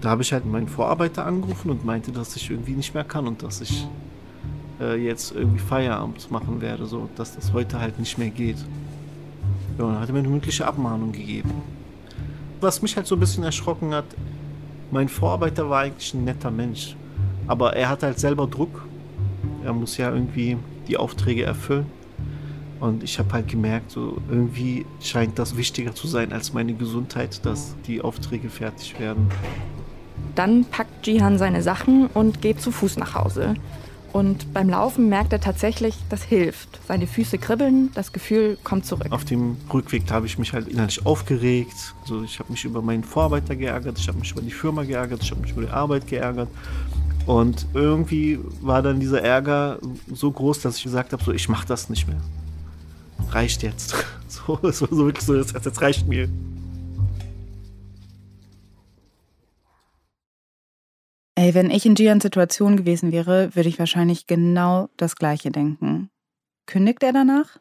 da 0.00 0.10
habe 0.10 0.22
ich 0.22 0.32
halt 0.32 0.46
meinen 0.46 0.68
Vorarbeiter 0.68 1.26
angerufen 1.26 1.70
und 1.70 1.84
meinte, 1.84 2.12
dass 2.12 2.36
ich 2.36 2.50
irgendwie 2.50 2.72
nicht 2.72 2.94
mehr 2.94 3.04
kann 3.04 3.26
und 3.26 3.42
dass 3.42 3.60
ich 3.60 3.86
äh, 4.80 4.94
jetzt 4.94 5.34
irgendwie 5.34 5.58
Feierabend 5.58 6.30
machen 6.30 6.60
werde, 6.60 6.86
so 6.86 7.08
dass 7.16 7.34
das 7.34 7.52
heute 7.52 7.80
halt 7.80 7.98
nicht 7.98 8.16
mehr 8.16 8.30
geht. 8.30 8.58
Ja, 9.78 9.84
und 9.84 9.94
dann 9.94 10.00
hat 10.00 10.08
er 10.08 10.12
mir 10.12 10.20
eine 10.20 10.28
mündliche 10.28 10.66
Abmahnung 10.66 11.12
gegeben. 11.12 11.50
Was 12.60 12.80
mich 12.82 12.96
halt 12.96 13.06
so 13.06 13.16
ein 13.16 13.20
bisschen 13.20 13.44
erschrocken 13.44 13.92
hat, 13.92 14.06
Mein 14.92 15.08
Vorarbeiter 15.08 15.68
war 15.68 15.80
eigentlich 15.80 16.14
ein 16.14 16.24
netter 16.24 16.50
Mensch. 16.52 16.94
Aber 17.48 17.74
er 17.74 17.88
hat 17.88 18.04
halt 18.04 18.20
selber 18.20 18.46
Druck. 18.46 18.86
Er 19.64 19.72
muss 19.72 19.96
ja 19.96 20.12
irgendwie 20.12 20.56
die 20.86 20.96
Aufträge 20.96 21.42
erfüllen. 21.42 21.86
Und 22.86 23.02
ich 23.02 23.18
habe 23.18 23.32
halt 23.32 23.48
gemerkt, 23.48 23.90
so 23.90 24.16
irgendwie 24.30 24.86
scheint 25.00 25.38
das 25.38 25.56
wichtiger 25.56 25.94
zu 25.94 26.06
sein 26.06 26.32
als 26.32 26.52
meine 26.52 26.74
Gesundheit, 26.74 27.44
dass 27.44 27.74
die 27.86 28.00
Aufträge 28.00 28.48
fertig 28.48 28.98
werden. 29.00 29.28
Dann 30.34 30.64
packt 30.64 31.06
Jihan 31.06 31.38
seine 31.38 31.62
Sachen 31.62 32.06
und 32.08 32.40
geht 32.40 32.60
zu 32.60 32.70
Fuß 32.70 32.96
nach 32.96 33.14
Hause. 33.14 33.54
Und 34.12 34.54
beim 34.54 34.70
Laufen 34.70 35.08
merkt 35.10 35.32
er 35.32 35.40
tatsächlich, 35.40 35.94
das 36.08 36.22
hilft. 36.22 36.80
Seine 36.88 37.06
Füße 37.06 37.36
kribbeln, 37.36 37.90
das 37.94 38.12
Gefühl 38.12 38.56
kommt 38.64 38.86
zurück. 38.86 39.08
Auf 39.10 39.24
dem 39.24 39.58
Rückweg 39.72 40.10
habe 40.10 40.26
ich 40.26 40.38
mich 40.38 40.52
halt 40.54 40.68
innerlich 40.68 41.04
aufgeregt. 41.04 41.94
Also 42.02 42.22
ich 42.22 42.38
habe 42.38 42.50
mich 42.50 42.64
über 42.64 42.80
meinen 42.80 43.04
Vorarbeiter 43.04 43.56
geärgert, 43.56 43.98
ich 43.98 44.08
habe 44.08 44.18
mich 44.18 44.32
über 44.32 44.40
die 44.40 44.52
Firma 44.52 44.84
geärgert, 44.84 45.22
ich 45.22 45.30
habe 45.30 45.42
mich 45.42 45.50
über 45.50 45.62
die 45.62 45.70
Arbeit 45.70 46.06
geärgert. 46.06 46.48
Und 47.26 47.66
irgendwie 47.74 48.38
war 48.62 48.80
dann 48.80 49.00
dieser 49.00 49.20
Ärger 49.20 49.80
so 50.12 50.30
groß, 50.30 50.60
dass 50.60 50.78
ich 50.78 50.84
gesagt 50.84 51.12
habe, 51.12 51.22
so 51.22 51.32
ich 51.32 51.48
mache 51.48 51.66
das 51.66 51.90
nicht 51.90 52.06
mehr. 52.06 52.20
Reicht 53.30 53.62
jetzt. 53.62 53.94
So, 54.28 54.58
es 54.64 54.82
war 54.82 54.88
so 54.88 55.06
wirklich 55.06 55.24
so, 55.24 55.36
jetzt, 55.36 55.54
jetzt 55.54 55.80
reicht 55.80 56.08
mir. 56.08 56.28
Ey, 61.36 61.54
wenn 61.54 61.70
ich 61.70 61.86
in 61.86 61.94
Gians 61.94 62.24
Situation 62.24 62.76
gewesen 62.76 63.12
wäre, 63.12 63.54
würde 63.54 63.68
ich 63.68 63.78
wahrscheinlich 63.78 64.26
genau 64.26 64.88
das 64.96 65.14
Gleiche 65.14 65.50
denken. 65.50 66.10
Kündigt 66.66 67.04
er 67.04 67.12
danach? 67.12 67.58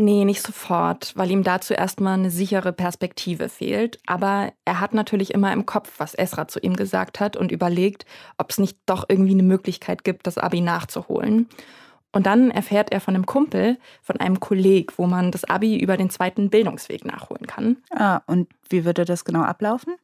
Nee, 0.00 0.24
nicht 0.24 0.42
sofort, 0.42 1.12
weil 1.16 1.32
ihm 1.32 1.42
dazu 1.42 1.74
erstmal 1.74 2.14
eine 2.14 2.30
sichere 2.30 2.72
Perspektive 2.72 3.48
fehlt. 3.48 3.98
Aber 4.06 4.52
er 4.64 4.78
hat 4.78 4.94
natürlich 4.94 5.34
immer 5.34 5.52
im 5.52 5.66
Kopf, 5.66 5.92
was 5.98 6.14
Esra 6.14 6.46
zu 6.46 6.60
ihm 6.60 6.76
gesagt 6.76 7.18
hat 7.18 7.36
und 7.36 7.50
überlegt, 7.50 8.06
ob 8.38 8.50
es 8.50 8.58
nicht 8.58 8.78
doch 8.86 9.06
irgendwie 9.08 9.32
eine 9.32 9.42
Möglichkeit 9.42 10.04
gibt, 10.04 10.28
das 10.28 10.38
Abi 10.38 10.60
nachzuholen. 10.60 11.48
Und 12.18 12.26
dann 12.26 12.50
erfährt 12.50 12.90
er 12.90 13.00
von 13.00 13.14
einem 13.14 13.26
Kumpel, 13.26 13.78
von 14.02 14.18
einem 14.18 14.40
Kolleg, 14.40 14.98
wo 14.98 15.06
man 15.06 15.30
das 15.30 15.44
Abi 15.44 15.78
über 15.78 15.96
den 15.96 16.10
zweiten 16.10 16.50
Bildungsweg 16.50 17.04
nachholen 17.04 17.46
kann. 17.46 17.76
Ah, 17.90 18.22
und 18.26 18.48
wie 18.68 18.84
würde 18.84 19.04
das 19.04 19.24
genau 19.24 19.42
ablaufen? 19.42 19.94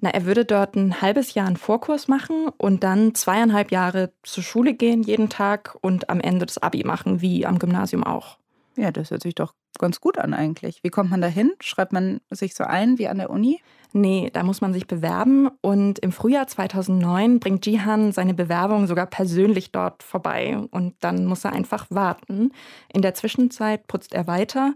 Na, 0.00 0.08
er 0.08 0.24
würde 0.24 0.46
dort 0.46 0.76
ein 0.76 1.02
halbes 1.02 1.34
Jahr 1.34 1.46
einen 1.46 1.58
Vorkurs 1.58 2.08
machen 2.08 2.48
und 2.56 2.82
dann 2.84 3.14
zweieinhalb 3.14 3.70
Jahre 3.70 4.14
zur 4.22 4.42
Schule 4.42 4.72
gehen 4.72 5.02
jeden 5.02 5.28
Tag 5.28 5.76
und 5.82 6.08
am 6.08 6.20
Ende 6.20 6.46
das 6.46 6.56
Abi 6.56 6.84
machen, 6.84 7.20
wie 7.20 7.44
am 7.44 7.58
Gymnasium 7.58 8.02
auch. 8.02 8.38
Ja, 8.76 8.90
das 8.90 9.10
hört 9.10 9.22
sich 9.22 9.34
doch 9.34 9.54
ganz 9.78 10.00
gut 10.00 10.18
an 10.18 10.34
eigentlich. 10.34 10.82
Wie 10.82 10.90
kommt 10.90 11.10
man 11.10 11.20
da 11.20 11.26
hin? 11.26 11.52
Schreibt 11.60 11.92
man 11.92 12.20
sich 12.30 12.54
so 12.54 12.64
ein 12.64 12.98
wie 12.98 13.08
an 13.08 13.18
der 13.18 13.30
Uni? 13.30 13.60
Nee, 13.92 14.30
da 14.32 14.42
muss 14.42 14.62
man 14.62 14.72
sich 14.72 14.86
bewerben 14.86 15.50
und 15.60 15.98
im 15.98 16.12
Frühjahr 16.12 16.46
2009 16.46 17.40
bringt 17.40 17.66
Jihan 17.66 18.12
seine 18.12 18.32
Bewerbung 18.32 18.86
sogar 18.86 19.04
persönlich 19.04 19.70
dort 19.70 20.02
vorbei 20.02 20.56
und 20.70 20.94
dann 21.00 21.26
muss 21.26 21.44
er 21.44 21.52
einfach 21.52 21.86
warten. 21.90 22.52
In 22.92 23.02
der 23.02 23.12
Zwischenzeit 23.12 23.86
putzt 23.88 24.14
er 24.14 24.26
weiter 24.26 24.74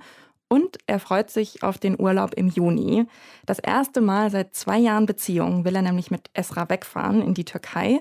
und 0.48 0.78
er 0.86 1.00
freut 1.00 1.30
sich 1.30 1.62
auf 1.62 1.78
den 1.78 1.98
Urlaub 1.98 2.34
im 2.34 2.48
Juni. 2.48 3.06
Das 3.46 3.58
erste 3.58 4.00
Mal 4.00 4.30
seit 4.30 4.54
zwei 4.54 4.78
Jahren 4.78 5.06
Beziehung 5.06 5.64
will 5.64 5.74
er 5.74 5.82
nämlich 5.82 6.10
mit 6.10 6.30
Esra 6.34 6.68
wegfahren 6.68 7.22
in 7.22 7.34
die 7.34 7.44
Türkei. 7.44 8.00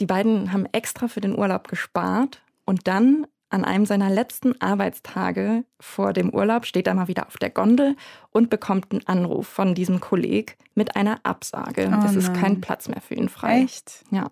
Die 0.00 0.06
beiden 0.06 0.52
haben 0.52 0.66
extra 0.72 1.08
für 1.08 1.20
den 1.20 1.38
Urlaub 1.38 1.68
gespart. 1.68 2.42
Und 2.66 2.86
dann, 2.86 3.26
an 3.50 3.64
einem 3.64 3.86
seiner 3.86 4.10
letzten 4.10 4.60
Arbeitstage 4.60 5.64
vor 5.80 6.12
dem 6.12 6.30
Urlaub, 6.30 6.66
steht 6.66 6.86
er 6.86 6.94
mal 6.94 7.08
wieder 7.08 7.26
auf 7.26 7.36
der 7.38 7.50
Gondel 7.50 7.96
und 8.30 8.50
bekommt 8.50 8.92
einen 8.92 9.06
Anruf 9.06 9.48
von 9.48 9.74
diesem 9.74 10.00
Kolleg 10.00 10.56
mit 10.74 10.96
einer 10.96 11.20
Absage. 11.22 11.90
Oh 11.92 12.06
es 12.06 12.14
ist 12.14 12.32
nein. 12.32 12.40
kein 12.40 12.60
Platz 12.60 12.88
mehr 12.88 13.00
für 13.00 13.14
ihn 13.14 13.28
frei. 13.28 13.62
Echt? 13.62 14.04
Ja. 14.10 14.30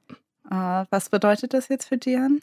Ah, 0.49 0.85
was 0.91 1.09
bedeutet 1.09 1.55
das 1.55 1.69
jetzt 1.69 1.89
für 1.89 1.99
Gian? 1.99 2.41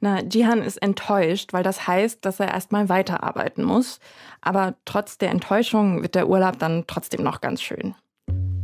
Na, 0.00 0.22
Jihan 0.22 0.60
ist 0.60 0.82
enttäuscht, 0.82 1.52
weil 1.52 1.62
das 1.62 1.86
heißt, 1.86 2.24
dass 2.24 2.40
er 2.40 2.48
erstmal 2.48 2.88
weiterarbeiten 2.88 3.64
muss. 3.64 4.00
Aber 4.40 4.74
trotz 4.84 5.18
der 5.18 5.30
Enttäuschung 5.30 6.02
wird 6.02 6.14
der 6.14 6.28
Urlaub 6.28 6.58
dann 6.58 6.84
trotzdem 6.86 7.22
noch 7.22 7.40
ganz 7.40 7.62
schön. 7.62 7.94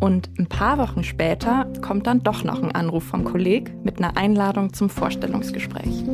Und 0.01 0.31
ein 0.39 0.49
paar 0.49 0.79
Wochen 0.79 1.05
später 1.05 1.71
kommt 1.83 2.07
dann 2.07 2.23
doch 2.23 2.43
noch 2.43 2.63
ein 2.63 2.73
Anruf 2.73 3.05
vom 3.05 3.25
Kolleg 3.25 3.73
mit 3.85 3.99
einer 3.99 4.17
Einladung 4.17 4.73
zum 4.73 4.89
Vorstellungsgespräch. 4.89 6.05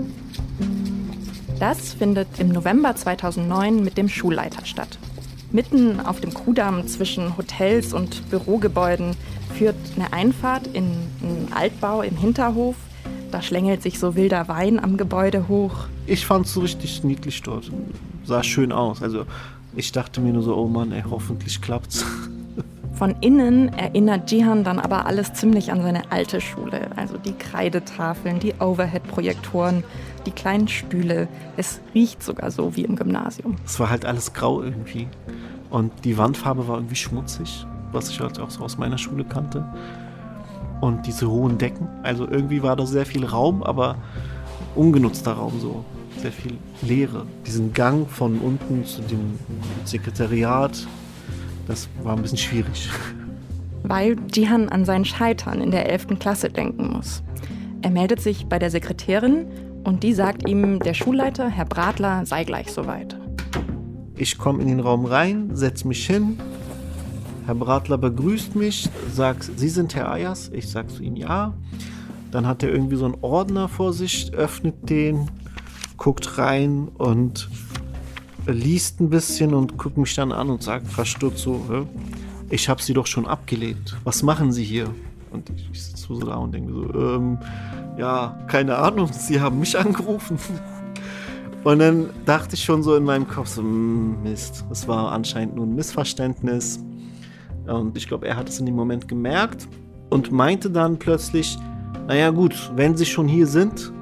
Das 1.58 1.94
findet 1.94 2.28
im 2.38 2.48
November 2.48 2.94
2009 2.94 3.82
mit 3.82 3.96
dem 3.96 4.10
Schulleiter 4.10 4.66
statt. 4.66 4.98
Mitten 5.52 6.00
auf 6.00 6.20
dem 6.20 6.34
Kudamm 6.34 6.86
zwischen 6.86 7.38
Hotels 7.38 7.94
und 7.94 8.28
Bürogebäuden 8.28 9.16
führt 9.54 9.76
eine 9.96 10.12
Einfahrt 10.12 10.66
in 10.66 10.84
einen 11.22 11.48
Altbau 11.54 12.02
im 12.02 12.14
Hinterhof. 12.14 12.76
Da 13.30 13.40
schlängelt 13.40 13.82
sich 13.82 13.98
so 13.98 14.16
wilder 14.16 14.48
Wein 14.48 14.78
am 14.78 14.98
Gebäude 14.98 15.48
hoch. 15.48 15.86
Ich 16.06 16.26
fand 16.26 16.44
es 16.44 16.52
so 16.52 16.60
richtig 16.60 17.02
niedlich 17.04 17.40
dort. 17.42 17.70
Sah 18.24 18.42
schön 18.42 18.70
aus. 18.70 19.02
Also 19.02 19.24
ich 19.74 19.92
dachte 19.92 20.20
mir 20.20 20.34
nur 20.34 20.42
so, 20.42 20.54
oh 20.54 20.68
Mann, 20.68 20.92
ey, 20.92 21.04
hoffentlich 21.08 21.62
klappt's. 21.62 22.04
Von 22.92 23.14
innen 23.20 23.68
erinnert 23.74 24.30
Jihan 24.30 24.64
dann 24.64 24.78
aber 24.78 25.06
alles 25.06 25.32
ziemlich 25.34 25.70
an 25.70 25.82
seine 25.82 26.10
alte 26.10 26.40
Schule. 26.40 26.90
Also 26.96 27.16
die 27.18 27.34
Kreidetafeln, 27.34 28.40
die 28.40 28.54
Overhead-Projektoren, 28.58 29.84
die 30.26 30.32
kleinen 30.32 30.68
Stühle. 30.68 31.28
Es 31.56 31.80
riecht 31.94 32.22
sogar 32.22 32.50
so 32.50 32.76
wie 32.76 32.84
im 32.84 32.96
Gymnasium. 32.96 33.56
Es 33.64 33.80
war 33.80 33.90
halt 33.90 34.04
alles 34.04 34.32
grau 34.32 34.62
irgendwie. 34.62 35.08
Und 35.70 35.92
die 36.04 36.18
Wandfarbe 36.18 36.68
war 36.68 36.76
irgendwie 36.76 36.96
schmutzig, 36.96 37.66
was 37.92 38.10
ich 38.10 38.20
halt 38.20 38.38
auch 38.38 38.50
so 38.50 38.62
aus 38.62 38.76
meiner 38.76 38.98
Schule 38.98 39.24
kannte. 39.24 39.64
Und 40.80 41.06
diese 41.06 41.30
hohen 41.30 41.58
Decken. 41.58 41.88
Also 42.02 42.28
irgendwie 42.28 42.62
war 42.62 42.76
da 42.76 42.86
sehr 42.86 43.06
viel 43.06 43.24
Raum, 43.24 43.62
aber 43.62 43.96
ungenutzter 44.74 45.32
Raum 45.32 45.58
so. 45.60 45.84
Sehr 46.20 46.32
viel 46.32 46.56
Leere. 46.82 47.26
Diesen 47.46 47.72
Gang 47.72 48.08
von 48.08 48.38
unten 48.38 48.84
zu 48.84 49.02
dem 49.02 49.38
Sekretariat, 49.84 50.86
das 51.68 51.88
war 52.02 52.16
ein 52.16 52.22
bisschen 52.22 52.38
schwierig. 52.38 52.90
Weil 53.82 54.16
Jihan 54.32 54.68
an 54.68 54.84
sein 54.84 55.04
Scheitern 55.04 55.60
in 55.60 55.70
der 55.70 55.90
11. 55.90 56.18
Klasse 56.18 56.48
denken 56.48 56.92
muss. 56.92 57.22
Er 57.82 57.90
meldet 57.90 58.20
sich 58.20 58.46
bei 58.46 58.58
der 58.58 58.70
Sekretärin 58.70 59.46
und 59.86 60.02
die 60.02 60.12
sagt 60.12 60.48
ihm, 60.48 60.80
der 60.80 60.94
Schulleiter, 60.94 61.48
Herr 61.48 61.64
Bradler, 61.64 62.26
sei 62.26 62.42
gleich 62.42 62.72
soweit. 62.72 63.16
Ich 64.16 64.36
komme 64.36 64.60
in 64.60 64.68
den 64.68 64.80
Raum 64.80 65.04
rein, 65.04 65.54
setze 65.54 65.86
mich 65.86 66.04
hin. 66.06 66.38
Herr 67.46 67.54
Bratler 67.54 67.96
begrüßt 67.96 68.56
mich, 68.56 68.88
sagt, 69.12 69.48
Sie 69.56 69.68
sind 69.68 69.94
Herr 69.94 70.10
Ayers? 70.10 70.50
Ich 70.52 70.68
sage 70.68 70.88
zu 70.88 71.04
ihm 71.04 71.14
ja. 71.14 71.54
Dann 72.32 72.48
hat 72.48 72.64
er 72.64 72.70
irgendwie 72.70 72.96
so 72.96 73.04
einen 73.04 73.18
Ordner 73.20 73.68
vor 73.68 73.92
sich, 73.92 74.34
öffnet 74.34 74.90
den, 74.90 75.30
guckt 75.96 76.36
rein 76.36 76.88
und 76.98 77.48
liest 78.46 79.00
ein 79.00 79.08
bisschen 79.08 79.54
und 79.54 79.78
guckt 79.78 79.96
mich 79.98 80.14
dann 80.16 80.32
an 80.32 80.50
und 80.50 80.62
sagt 80.62 80.88
verstutzt 80.88 81.38
so, 81.38 81.64
"Hä? 81.70 81.82
ich 82.50 82.68
habe 82.68 82.82
Sie 82.82 82.92
doch 82.92 83.06
schon 83.06 83.26
abgelehnt. 83.26 83.96
Was 84.02 84.24
machen 84.24 84.50
Sie 84.50 84.64
hier? 84.64 84.88
Und 85.30 85.50
ich, 85.50 85.82
sitze 85.82 86.06
so 86.08 86.18
da 86.18 86.36
und 86.36 86.52
denke 86.52 86.72
so, 86.72 86.94
ähm, 86.94 87.38
ja, 87.96 88.36
keine 88.46 88.76
Ahnung, 88.76 89.10
Sie 89.12 89.40
haben 89.40 89.60
mich 89.60 89.78
angerufen. 89.78 90.38
Und 91.64 91.80
dann 91.80 92.10
dachte 92.24 92.54
ich 92.54 92.62
schon 92.62 92.82
so 92.82 92.94
in 92.94 93.02
meinem 93.04 93.26
Kopf 93.26 93.48
so, 93.48 93.62
"Hm, 93.62 94.22
Mist, 94.22 94.64
es 94.70 94.86
war 94.86 95.10
anscheinend 95.12 95.56
nur 95.56 95.66
ein 95.66 95.74
Missverständnis. 95.74 96.78
Und 97.66 97.96
ich 97.96 98.06
glaube, 98.06 98.28
er 98.28 98.36
hat 98.36 98.48
es 98.48 98.60
in 98.60 98.66
dem 98.66 98.76
Moment 98.76 99.08
gemerkt 99.08 99.66
und 100.10 100.30
meinte 100.30 100.70
dann 100.70 100.98
plötzlich, 100.98 101.58
naja 102.06 102.30
gut, 102.30 102.70
wenn 102.76 102.96
Sie 102.96 103.06
schon 103.06 103.26
hier 103.26 103.48
sind, 103.48 103.92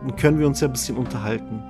dann 0.00 0.16
können 0.16 0.40
wir 0.40 0.48
uns 0.48 0.60
ja 0.60 0.66
ein 0.68 0.72
bisschen 0.72 0.96
unterhalten. 0.96 1.62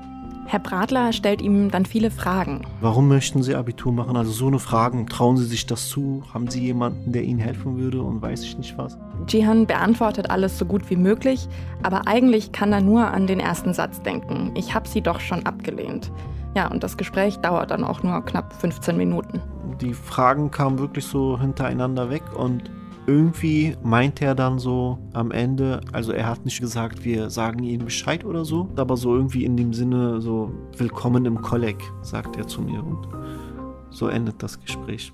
Herr 0.53 0.59
Bradler 0.59 1.15
stellt 1.15 1.41
ihm 1.41 1.71
dann 1.71 1.87
viele 1.87 2.11
Fragen. 2.11 2.67
Warum 2.83 3.09
möchten 3.09 3.43
Sie 3.43 3.55
Abitur 3.55 3.91
machen? 3.91 4.19
Also 4.19 4.33
so 4.33 4.49
eine 4.49 4.59
Fragen, 4.59 5.07
trauen 5.07 5.39
Sie 5.39 5.47
sich 5.47 5.65
das 5.65 5.89
zu? 5.89 6.25
Haben 6.35 6.49
Sie 6.49 6.61
jemanden, 6.61 7.11
der 7.11 7.23
Ihnen 7.23 7.39
helfen 7.39 7.79
würde 7.79 8.03
und 8.03 8.21
weiß 8.21 8.43
ich 8.43 8.59
nicht 8.59 8.77
was? 8.77 8.99
Jihan 9.27 9.67
beantwortet 9.67 10.29
alles 10.29 10.59
so 10.59 10.67
gut 10.67 10.91
wie 10.91 10.97
möglich, 10.97 11.49
aber 11.83 12.07
eigentlich 12.07 12.53
kann 12.53 12.71
er 12.71 12.83
nur 12.83 13.07
an 13.07 13.27
den 13.27 13.41
ersten 13.41 13.73
Satz 13.73 14.03
denken. 14.03 14.51
Ich 14.55 14.75
habe 14.75 14.87
sie 14.87 15.01
doch 15.01 15.21
schon 15.21 15.47
abgelehnt. 15.47 16.13
Ja, 16.55 16.71
und 16.71 16.83
das 16.83 16.99
Gespräch 16.99 17.39
dauert 17.39 17.71
dann 17.71 17.83
auch 17.83 18.03
nur 18.03 18.23
knapp 18.23 18.53
15 18.53 18.95
Minuten. 18.95 19.41
Die 19.81 19.95
Fragen 19.95 20.51
kamen 20.51 20.79
wirklich 20.79 21.07
so 21.07 21.41
hintereinander 21.41 22.11
weg 22.11 22.25
und 22.37 22.71
irgendwie 23.07 23.77
meinte 23.83 24.25
er 24.25 24.35
dann 24.35 24.59
so 24.59 24.99
am 25.13 25.31
Ende, 25.31 25.81
also 25.93 26.13
er 26.13 26.27
hat 26.27 26.45
nicht 26.45 26.61
gesagt, 26.61 27.05
wir 27.05 27.31
sagen 27.31 27.63
Ihnen 27.63 27.85
Bescheid 27.85 28.25
oder 28.25 28.45
so, 28.45 28.69
aber 28.77 28.97
so 28.97 29.15
irgendwie 29.15 29.45
in 29.45 29.57
dem 29.57 29.73
Sinne 29.73 30.21
so 30.21 30.53
willkommen 30.77 31.27
im 31.27 31.43
Kolleg, 31.43 31.79
sagt 32.03 32.37
er 32.37 32.47
zu 32.47 32.63
mir 32.63 32.83
und 32.83 33.09
so 33.91 34.09
endet 34.09 34.43
das 34.43 34.61
Gespräch. 34.61 35.13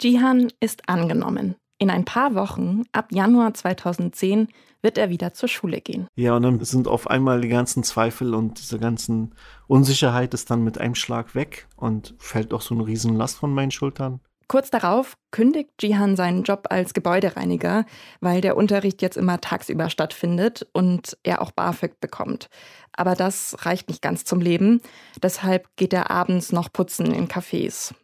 Jihan 0.00 0.48
ist 0.60 0.88
angenommen. 0.88 1.54
In 1.78 1.90
ein 1.90 2.04
paar 2.04 2.34
Wochen, 2.34 2.82
ab 2.92 3.08
Januar 3.10 3.54
2010, 3.54 4.48
wird 4.82 4.98
er 4.98 5.10
wieder 5.10 5.32
zur 5.32 5.48
Schule 5.48 5.80
gehen. 5.80 6.06
Ja, 6.16 6.34
und 6.36 6.42
dann 6.42 6.62
sind 6.64 6.88
auf 6.88 7.08
einmal 7.08 7.40
die 7.40 7.48
ganzen 7.48 7.84
Zweifel 7.84 8.34
und 8.34 8.58
diese 8.58 8.78
ganzen 8.78 9.34
Unsicherheit 9.66 10.34
ist 10.34 10.50
dann 10.50 10.64
mit 10.64 10.78
einem 10.78 10.94
Schlag 10.94 11.34
weg 11.34 11.68
und 11.76 12.14
fällt 12.18 12.52
auch 12.52 12.62
so 12.62 12.74
eine 12.74 12.86
Riesenlast 12.86 13.38
von 13.38 13.52
meinen 13.54 13.70
Schultern. 13.70 14.20
Kurz 14.50 14.68
darauf 14.68 15.16
kündigt 15.30 15.80
Jihan 15.80 16.16
seinen 16.16 16.42
Job 16.42 16.66
als 16.70 16.92
Gebäudereiniger, 16.92 17.84
weil 18.20 18.40
der 18.40 18.56
Unterricht 18.56 19.00
jetzt 19.00 19.16
immer 19.16 19.40
tagsüber 19.40 19.90
stattfindet 19.90 20.66
und 20.72 21.16
er 21.22 21.40
auch 21.40 21.52
BAföG 21.52 22.00
bekommt. 22.00 22.48
Aber 22.92 23.14
das 23.14 23.54
reicht 23.60 23.88
nicht 23.88 24.02
ganz 24.02 24.24
zum 24.24 24.40
Leben. 24.40 24.80
Deshalb 25.22 25.68
geht 25.76 25.92
er 25.92 26.10
abends 26.10 26.50
noch 26.50 26.72
putzen 26.72 27.14
in 27.14 27.28
Cafés. 27.28 27.94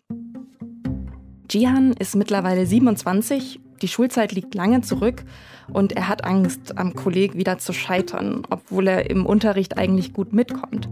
Jihan 1.50 1.94
ist 1.94 2.14
mittlerweile 2.14 2.64
27, 2.64 3.58
die 3.82 3.88
Schulzeit 3.88 4.30
liegt 4.30 4.54
lange 4.54 4.82
zurück 4.82 5.24
und 5.72 5.96
er 5.96 6.06
hat 6.06 6.22
Angst, 6.22 6.78
am 6.78 6.94
Kolleg 6.94 7.34
wieder 7.34 7.58
zu 7.58 7.72
scheitern, 7.72 8.44
obwohl 8.50 8.86
er 8.86 9.10
im 9.10 9.26
Unterricht 9.26 9.78
eigentlich 9.78 10.12
gut 10.12 10.32
mitkommt. 10.32 10.88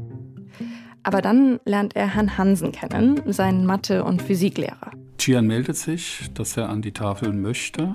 Aber 1.04 1.22
dann 1.22 1.60
lernt 1.64 1.94
er 1.94 2.12
Herrn 2.12 2.36
Hansen 2.38 2.72
kennen, 2.72 3.22
seinen 3.32 3.66
Mathe- 3.66 4.02
und 4.02 4.20
Physiklehrer. 4.20 4.90
Gian 5.18 5.46
meldet 5.46 5.76
sich, 5.76 6.30
dass 6.34 6.56
er 6.56 6.68
an 6.68 6.82
die 6.82 6.92
Tafel 6.92 7.32
möchte. 7.32 7.94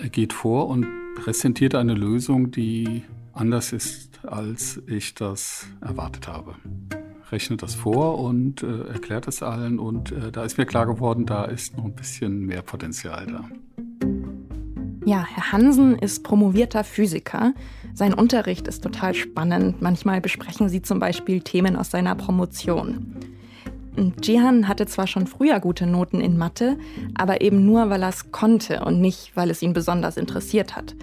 Er 0.00 0.08
geht 0.08 0.32
vor 0.32 0.68
und 0.68 0.86
präsentiert 1.16 1.74
eine 1.74 1.94
Lösung, 1.94 2.50
die 2.50 3.02
anders 3.32 3.72
ist, 3.72 4.24
als 4.24 4.80
ich 4.86 5.14
das 5.14 5.66
erwartet 5.80 6.28
habe. 6.28 6.54
Rechnet 7.30 7.62
das 7.62 7.74
vor 7.74 8.18
und 8.18 8.62
äh, 8.62 8.88
erklärt 8.88 9.28
es 9.28 9.42
allen 9.42 9.78
und 9.78 10.12
äh, 10.12 10.32
da 10.32 10.44
ist 10.44 10.56
mir 10.56 10.66
klar 10.66 10.86
geworden, 10.86 11.26
da 11.26 11.44
ist 11.44 11.76
noch 11.76 11.84
ein 11.84 11.94
bisschen 11.94 12.46
mehr 12.46 12.62
Potenzial 12.62 13.26
da. 13.26 13.44
Ja, 15.04 15.24
Herr 15.26 15.52
Hansen 15.52 15.96
ist 15.98 16.22
promovierter 16.22 16.84
Physiker. 16.84 17.54
Sein 17.94 18.12
Unterricht 18.12 18.68
ist 18.68 18.82
total 18.82 19.14
spannend. 19.14 19.80
Manchmal 19.80 20.20
besprechen 20.20 20.68
sie 20.68 20.82
zum 20.82 20.98
Beispiel 20.98 21.40
Themen 21.40 21.76
aus 21.76 21.90
seiner 21.90 22.14
Promotion. 22.14 23.16
Jihan 24.22 24.68
hatte 24.68 24.86
zwar 24.86 25.06
schon 25.06 25.26
früher 25.26 25.60
gute 25.60 25.86
Noten 25.86 26.20
in 26.20 26.36
Mathe, 26.36 26.78
aber 27.14 27.40
eben 27.40 27.64
nur, 27.64 27.90
weil 27.90 28.02
er 28.02 28.10
es 28.10 28.30
konnte 28.32 28.84
und 28.84 29.00
nicht, 29.00 29.32
weil 29.34 29.50
es 29.50 29.62
ihn 29.62 29.72
besonders 29.72 30.16
interessiert 30.16 30.76
hat. 30.76 30.94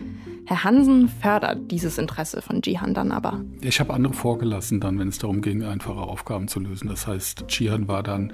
Herr 0.47 0.63
Hansen 0.63 1.09
fördert 1.09 1.71
dieses 1.71 1.97
Interesse 1.97 2.41
von 2.41 2.61
Jihan 2.63 2.93
dann 2.93 3.11
aber. 3.11 3.41
Ich 3.61 3.79
habe 3.79 3.93
andere 3.93 4.13
vorgelassen 4.13 4.79
dann, 4.79 4.99
wenn 4.99 5.07
es 5.07 5.17
darum 5.17 5.41
ging, 5.41 5.63
einfache 5.63 5.99
Aufgaben 5.99 6.47
zu 6.47 6.59
lösen. 6.59 6.87
Das 6.87 7.07
heißt, 7.07 7.45
Jihan 7.49 7.87
war 7.87 8.03
dann, 8.03 8.31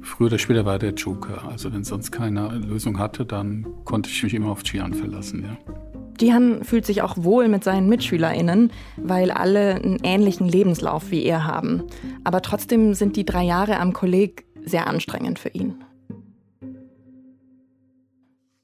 früher 0.00 0.26
oder 0.26 0.38
später 0.38 0.64
war 0.64 0.80
der 0.80 0.94
Joker. 0.94 1.48
Also 1.48 1.72
wenn 1.72 1.84
sonst 1.84 2.10
keiner 2.10 2.52
Lösung 2.52 2.98
hatte, 2.98 3.24
dann 3.24 3.66
konnte 3.84 4.10
ich 4.10 4.22
mich 4.24 4.34
immer 4.34 4.50
auf 4.50 4.64
Jihan 4.64 4.92
verlassen. 4.92 5.44
Ja. 5.44 5.91
Jihan 6.22 6.62
fühlt 6.62 6.86
sich 6.86 7.02
auch 7.02 7.16
wohl 7.18 7.48
mit 7.48 7.64
seinen 7.64 7.88
MitschülerInnen, 7.88 8.72
weil 8.96 9.32
alle 9.32 9.74
einen 9.74 9.98
ähnlichen 10.04 10.48
Lebenslauf 10.48 11.10
wie 11.10 11.24
er 11.24 11.44
haben. 11.44 11.82
Aber 12.22 12.40
trotzdem 12.42 12.94
sind 12.94 13.16
die 13.16 13.26
drei 13.26 13.42
Jahre 13.42 13.80
am 13.80 13.92
Kolleg 13.92 14.46
sehr 14.64 14.86
anstrengend 14.86 15.40
für 15.40 15.48
ihn. 15.48 15.84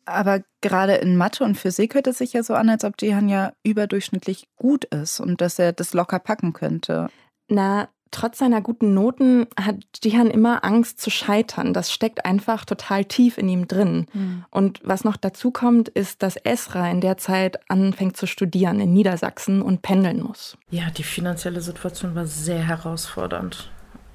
Aber 0.05 0.43
gerade 0.63 0.95
in 0.95 1.17
Mathe 1.17 1.45
und 1.45 1.57
Physik 1.57 1.95
hört 1.95 2.07
es 2.07 2.19
sich 2.19 2.33
ja 2.33 2.43
so 2.43 2.55
an, 2.55 2.71
als 2.71 2.85
ob 2.85 2.95
Jihan 3.03 3.29
ja 3.29 3.53
überdurchschnittlich 3.63 4.49
gut 4.57 4.85
ist 4.87 5.21
und 5.21 5.41
dass 5.41 5.59
er 5.59 5.73
das 5.73 5.93
locker 5.93 6.19
packen 6.21 6.55
könnte. 6.55 7.09
Na, 7.49 7.89
trotz 8.11 8.39
seiner 8.39 8.61
guten 8.61 8.95
Noten 8.95 9.47
hat 9.61 9.77
Jihan 10.03 10.31
immer 10.31 10.65
Angst 10.65 11.01
zu 11.01 11.11
scheitern. 11.11 11.73
Das 11.73 11.93
steckt 11.93 12.25
einfach 12.25 12.65
total 12.65 13.05
tief 13.05 13.39
in 13.39 13.49
ihm 13.49 13.69
drin. 13.69 14.07
Mhm. 14.13 14.45
Und 14.51 14.81
was 14.85 15.05
noch 15.05 15.17
dazu 15.17 15.51
kommt, 15.51 15.89
ist, 15.89 16.23
dass 16.23 16.37
Esra 16.37 16.91
in 16.91 17.01
der 17.01 17.17
Zeit 17.17 17.59
anfängt 17.71 18.17
zu 18.17 18.27
studieren 18.27 18.81
in 18.81 18.93
Niedersachsen 18.93 19.63
und 19.63 19.83
pendeln 19.83 20.23
muss. 20.23 20.57
Ja, 20.71 20.91
die 20.91 21.03
finanzielle 21.03 21.61
Situation 21.61 22.15
war 22.15 22.27
sehr 22.27 22.67
herausfordernd. 22.67 23.71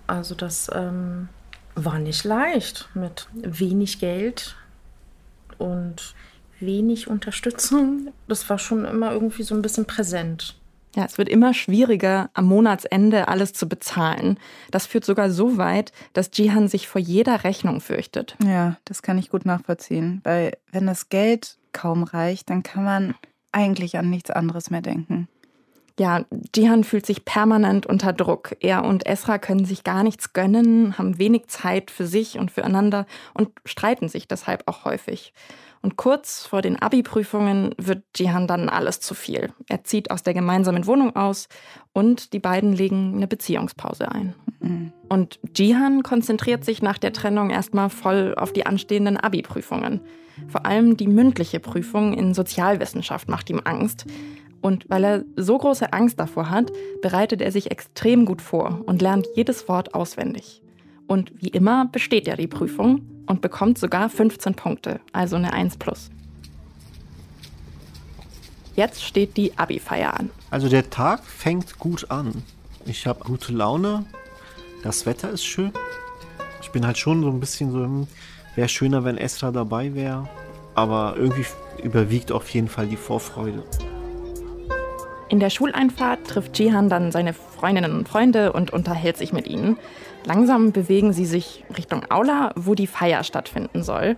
Also 0.07 0.35
das 0.35 0.69
ähm, 0.73 1.29
war 1.75 1.99
nicht 1.99 2.23
leicht 2.23 2.89
mit 2.93 3.27
wenig 3.33 3.99
Geld 3.99 4.55
und 5.57 6.15
wenig 6.59 7.07
Unterstützung. 7.07 8.13
Das 8.27 8.49
war 8.49 8.59
schon 8.59 8.85
immer 8.85 9.11
irgendwie 9.11 9.43
so 9.43 9.55
ein 9.55 9.61
bisschen 9.61 9.85
präsent. 9.85 10.55
Ja, 10.95 11.05
es 11.05 11.17
wird 11.17 11.29
immer 11.29 11.53
schwieriger, 11.53 12.29
am 12.33 12.45
Monatsende 12.45 13.27
alles 13.27 13.53
zu 13.53 13.67
bezahlen. 13.67 14.37
Das 14.69 14.85
führt 14.85 15.05
sogar 15.05 15.31
so 15.31 15.57
weit, 15.57 15.91
dass 16.13 16.29
Jihan 16.33 16.67
sich 16.67 16.87
vor 16.87 17.01
jeder 17.01 17.43
Rechnung 17.43 17.81
fürchtet. 17.81 18.35
Ja, 18.45 18.77
das 18.85 19.01
kann 19.01 19.17
ich 19.17 19.29
gut 19.29 19.45
nachvollziehen. 19.45 20.21
Weil 20.23 20.57
wenn 20.71 20.85
das 20.85 21.09
Geld 21.09 21.57
kaum 21.71 22.03
reicht, 22.03 22.49
dann 22.49 22.61
kann 22.61 22.83
man 22.83 23.15
eigentlich 23.51 23.97
an 23.97 24.09
nichts 24.09 24.29
anderes 24.29 24.69
mehr 24.69 24.81
denken. 24.81 25.27
Ja, 25.99 26.25
Jihan 26.55 26.83
fühlt 26.83 27.05
sich 27.05 27.23
permanent 27.23 27.85
unter 27.85 28.13
Druck. 28.13 28.55
Er 28.61 28.83
und 28.83 29.05
Esra 29.05 29.37
können 29.37 29.65
sich 29.65 29.83
gar 29.83 30.03
nichts 30.03 30.33
gönnen, 30.33 30.97
haben 30.97 31.19
wenig 31.19 31.47
Zeit 31.47 31.91
für 31.91 32.07
sich 32.07 32.39
und 32.39 32.49
füreinander 32.49 33.05
und 33.35 33.49
streiten 33.63 34.09
sich 34.09 34.27
deshalb 34.27 34.63
auch 34.67 34.85
häufig. 34.85 35.33
Und 35.83 35.97
kurz 35.97 36.45
vor 36.45 36.61
den 36.61 36.81
Abi-Prüfungen 36.81 37.75
wird 37.77 38.05
Jihan 38.15 38.47
dann 38.47 38.69
alles 38.69 39.01
zu 39.01 39.13
viel. 39.13 39.51
Er 39.67 39.83
zieht 39.83 40.11
aus 40.11 40.23
der 40.23 40.33
gemeinsamen 40.33 40.87
Wohnung 40.87 41.13
aus 41.17 41.49
und 41.91 42.31
die 42.31 42.39
beiden 42.39 42.71
legen 42.71 43.15
eine 43.17 43.27
Beziehungspause 43.27 44.09
ein. 44.09 44.33
Mhm. 44.61 44.93
Und 45.09 45.39
Jihan 45.57 46.01
konzentriert 46.01 46.63
sich 46.63 46.81
nach 46.81 46.97
der 46.97 47.11
Trennung 47.11 47.49
erstmal 47.49 47.89
voll 47.89 48.33
auf 48.37 48.53
die 48.53 48.65
anstehenden 48.65 49.17
Abi-Prüfungen. 49.17 49.99
Vor 50.47 50.65
allem 50.65 50.95
die 50.95 51.07
mündliche 51.07 51.59
Prüfung 51.59 52.13
in 52.13 52.33
Sozialwissenschaft 52.33 53.27
macht 53.27 53.49
ihm 53.49 53.59
Angst. 53.65 54.05
Und 54.61 54.89
weil 54.89 55.03
er 55.03 55.25
so 55.35 55.57
große 55.57 55.91
Angst 55.91 56.17
davor 56.17 56.49
hat, 56.49 56.71
bereitet 57.01 57.41
er 57.41 57.51
sich 57.51 57.71
extrem 57.71 58.23
gut 58.23 58.41
vor 58.41 58.81
und 58.85 59.01
lernt 59.01 59.27
jedes 59.35 59.67
Wort 59.67 59.93
auswendig. 59.93 60.61
Und 61.07 61.33
wie 61.35 61.49
immer 61.49 61.87
besteht 61.91 62.29
er 62.29 62.37
die 62.37 62.47
Prüfung 62.47 63.01
und 63.25 63.41
bekommt 63.41 63.77
sogar 63.77 64.09
15 64.09 64.55
Punkte, 64.55 64.99
also 65.11 65.35
eine 65.35 65.53
1 65.53 65.77
plus. 65.77 66.09
Jetzt 68.75 69.03
steht 69.03 69.37
die 69.37 69.57
Abi-Feier 69.57 70.19
an. 70.19 70.29
Also 70.49 70.67
der 70.67 70.89
Tag 70.89 71.23
fängt 71.23 71.77
gut 71.77 72.09
an. 72.09 72.43
Ich 72.85 73.05
habe 73.05 73.23
gute 73.23 73.53
Laune. 73.53 74.05
Das 74.81 75.05
Wetter 75.05 75.29
ist 75.29 75.45
schön. 75.45 75.71
Ich 76.61 76.71
bin 76.71 76.85
halt 76.85 76.97
schon 76.97 77.21
so 77.21 77.29
ein 77.29 77.39
bisschen 77.39 77.71
so, 77.71 77.79
hm, 77.79 78.07
wäre 78.55 78.67
schöner, 78.67 79.03
wenn 79.03 79.17
Esra 79.17 79.51
dabei 79.51 79.93
wäre. 79.93 80.27
Aber 80.75 81.15
irgendwie 81.17 81.45
überwiegt 81.83 82.31
auf 82.31 82.49
jeden 82.49 82.67
Fall 82.67 82.87
die 82.87 82.97
Vorfreude. 82.97 83.63
In 85.29 85.39
der 85.39 85.49
Schuleinfahrt 85.49 86.27
trifft 86.27 86.59
Jihan 86.59 86.89
dann 86.89 87.11
seine 87.11 87.33
Freundinnen 87.33 87.95
und 87.95 88.07
Freunde 88.07 88.53
und 88.53 88.71
unterhält 88.71 89.17
sich 89.17 89.33
mit 89.33 89.47
ihnen. 89.47 89.77
Langsam 90.25 90.71
bewegen 90.71 91.11
sie 91.13 91.25
sich 91.25 91.65
Richtung 91.75 92.05
Aula, 92.09 92.51
wo 92.55 92.75
die 92.75 92.87
Feier 92.87 93.23
stattfinden 93.23 93.83
soll. 93.83 94.15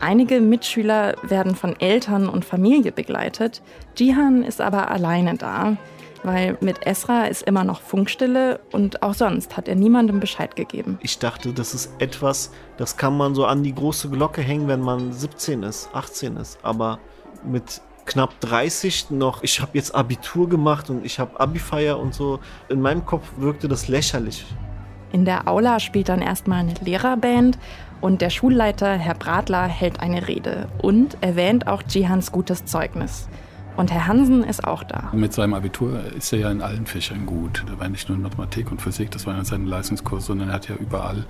Einige 0.00 0.40
Mitschüler 0.40 1.14
werden 1.22 1.54
von 1.54 1.78
Eltern 1.78 2.28
und 2.28 2.44
Familie 2.44 2.92
begleitet. 2.92 3.62
Jihan 3.96 4.42
ist 4.42 4.60
aber 4.60 4.90
alleine 4.90 5.36
da, 5.36 5.76
weil 6.22 6.56
mit 6.60 6.86
Esra 6.86 7.26
ist 7.26 7.42
immer 7.42 7.64
noch 7.64 7.80
Funkstille 7.80 8.60
und 8.72 9.02
auch 9.02 9.14
sonst 9.14 9.56
hat 9.56 9.68
er 9.68 9.76
niemandem 9.76 10.18
Bescheid 10.20 10.56
gegeben. 10.56 10.98
Ich 11.02 11.18
dachte, 11.18 11.52
das 11.52 11.74
ist 11.74 11.90
etwas, 11.98 12.50
das 12.76 12.96
kann 12.96 13.16
man 13.16 13.34
so 13.34 13.44
an 13.44 13.62
die 13.62 13.74
große 13.74 14.10
Glocke 14.10 14.42
hängen, 14.42 14.66
wenn 14.66 14.80
man 14.80 15.12
17 15.12 15.62
ist, 15.62 15.90
18 15.92 16.36
ist. 16.38 16.58
Aber 16.62 16.98
mit 17.44 17.80
knapp 18.06 18.38
30 18.40 19.10
noch, 19.10 19.42
ich 19.42 19.60
habe 19.60 19.72
jetzt 19.74 19.94
Abitur 19.94 20.48
gemacht 20.48 20.90
und 20.90 21.04
ich 21.04 21.18
habe 21.18 21.38
Abifeier 21.38 21.98
und 21.98 22.14
so. 22.14 22.40
In 22.68 22.80
meinem 22.80 23.04
Kopf 23.04 23.26
wirkte 23.36 23.68
das 23.68 23.88
lächerlich. 23.88 24.44
In 25.14 25.24
der 25.24 25.46
Aula 25.46 25.78
spielt 25.78 26.08
dann 26.08 26.20
erstmal 26.20 26.58
eine 26.58 26.74
Lehrerband 26.84 27.56
und 28.00 28.20
der 28.20 28.30
Schulleiter, 28.30 28.94
Herr 28.94 29.14
Bradler, 29.14 29.68
hält 29.68 30.00
eine 30.00 30.26
Rede 30.26 30.66
und 30.82 31.16
erwähnt 31.20 31.68
auch 31.68 31.84
Jihans 31.88 32.32
gutes 32.32 32.64
Zeugnis. 32.64 33.28
Und 33.76 33.92
Herr 33.92 34.08
Hansen 34.08 34.42
ist 34.42 34.66
auch 34.66 34.82
da. 34.82 35.10
Mit 35.12 35.32
seinem 35.32 35.54
Abitur 35.54 36.00
ist 36.16 36.32
er 36.32 36.40
ja 36.40 36.50
in 36.50 36.60
allen 36.60 36.86
Fächern 36.86 37.26
gut. 37.26 37.64
Da 37.68 37.78
war 37.78 37.88
nicht 37.88 38.08
nur 38.08 38.18
in 38.18 38.24
Mathematik 38.24 38.72
und 38.72 38.82
Physik, 38.82 39.12
das 39.12 39.24
waren 39.24 39.36
ja 39.36 39.44
seine 39.44 39.66
Leistungskurse, 39.66 40.26
sondern 40.26 40.48
er 40.48 40.54
hat 40.56 40.68
ja 40.68 40.74
überall 40.74 41.24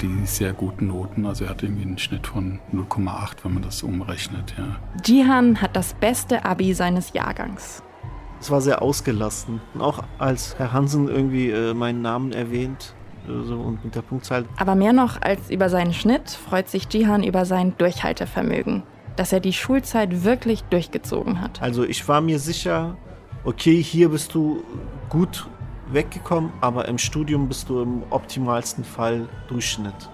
die 0.00 0.26
sehr 0.26 0.52
guten 0.52 0.88
Noten. 0.88 1.24
Also 1.24 1.44
er 1.44 1.50
hat 1.50 1.62
irgendwie 1.62 1.84
einen 1.84 1.98
Schnitt 1.98 2.26
von 2.26 2.58
0,8, 2.74 3.44
wenn 3.44 3.54
man 3.54 3.62
das 3.62 3.84
umrechnet. 3.84 4.54
Ja. 4.58 4.74
Jihan 5.06 5.62
hat 5.62 5.76
das 5.76 5.94
beste 5.94 6.44
Abi 6.44 6.74
seines 6.74 7.12
Jahrgangs. 7.12 7.84
Es 8.40 8.50
war 8.50 8.60
sehr 8.60 8.82
ausgelassen. 8.82 9.60
Und 9.74 9.82
auch 9.82 10.02
als 10.18 10.58
Herr 10.58 10.72
Hansen 10.72 11.06
irgendwie 11.06 11.50
äh, 11.50 11.74
meinen 11.74 12.02
Namen 12.02 12.32
erwähnt, 12.32 12.94
äh, 12.96 12.99
so 13.26 13.54
und 13.54 13.84
mit 13.84 13.94
der 13.94 14.02
Punktzahl. 14.02 14.44
Aber 14.56 14.74
mehr 14.74 14.92
noch 14.92 15.20
als 15.20 15.50
über 15.50 15.68
seinen 15.68 15.92
Schnitt 15.92 16.30
freut 16.30 16.68
sich 16.68 16.92
Jihan 16.92 17.22
über 17.22 17.44
sein 17.44 17.74
Durchhaltevermögen 17.78 18.82
dass 19.20 19.34
er 19.34 19.40
die 19.40 19.52
Schulzeit 19.52 20.24
wirklich 20.24 20.62
durchgezogen 20.64 21.42
hat. 21.42 21.60
Also 21.60 21.84
ich 21.84 22.08
war 22.08 22.22
mir 22.22 22.38
sicher, 22.38 22.96
okay, 23.44 23.82
hier 23.82 24.08
bist 24.08 24.34
du 24.34 24.64
gut 25.10 25.46
weggekommen, 25.92 26.50
aber 26.62 26.88
im 26.88 26.96
Studium 26.96 27.46
bist 27.46 27.68
du 27.68 27.82
im 27.82 28.02
optimalsten 28.08 28.82
Fall 28.82 29.28
Durchschnitt. 29.48 30.08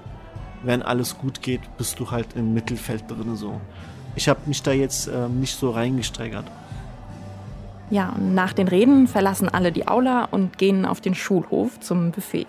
Wenn 0.65 0.83
alles 0.83 1.19
gut 1.19 1.41
geht, 1.41 1.61
bist 1.77 2.01
du 2.01 2.11
halt 2.11 2.35
im 2.35 2.53
Mittelfeld 2.53 3.09
drin 3.09 3.37
so. 3.37 3.61
Ich 4.17 4.29
habe 4.29 4.41
mich 4.47 4.63
da 4.63 4.73
jetzt 4.73 5.07
äh, 5.07 5.29
nicht 5.29 5.57
so 5.57 5.71
reingesteigert. 5.71 6.47
Ja, 7.91 8.09
und 8.09 8.35
nach 8.35 8.55
den 8.55 8.67
Reden 8.67 9.07
verlassen 9.07 9.49
alle 9.49 9.71
die 9.71 9.87
Aula 9.87 10.25
und 10.25 10.59
gehen 10.59 10.85
auf 10.85 11.01
den 11.01 11.15
Schulhof 11.15 11.79
zum 11.79 12.11
Buffet. 12.11 12.47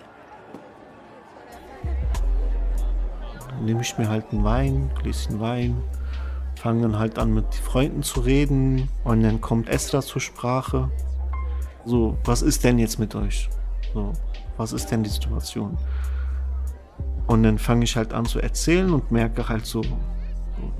Nehme 3.64 3.80
ich 3.82 3.96
mir 3.98 4.08
halt 4.08 4.26
einen 4.32 4.44
Wein, 4.44 4.90
Gläschen 5.00 5.40
Wein, 5.40 5.82
fange 6.56 6.82
dann 6.82 6.98
halt 6.98 7.18
an 7.18 7.32
mit 7.32 7.54
Freunden 7.54 8.02
zu 8.02 8.20
reden 8.20 8.88
und 9.04 9.22
dann 9.22 9.40
kommt 9.40 9.68
Esra 9.68 10.02
zur 10.02 10.20
Sprache. 10.20 10.90
So, 11.84 12.18
was 12.24 12.42
ist 12.42 12.64
denn 12.64 12.78
jetzt 12.78 12.98
mit 12.98 13.14
euch? 13.14 13.48
So, 13.94 14.12
was 14.56 14.72
ist 14.72 14.90
denn 14.90 15.02
die 15.02 15.10
Situation? 15.10 15.78
Und 17.26 17.42
dann 17.42 17.58
fange 17.58 17.84
ich 17.84 17.96
halt 17.96 18.12
an 18.12 18.26
zu 18.26 18.40
erzählen 18.40 18.92
und 18.92 19.10
merke 19.10 19.48
halt 19.48 19.66
so, 19.66 19.82
so 19.82 20.72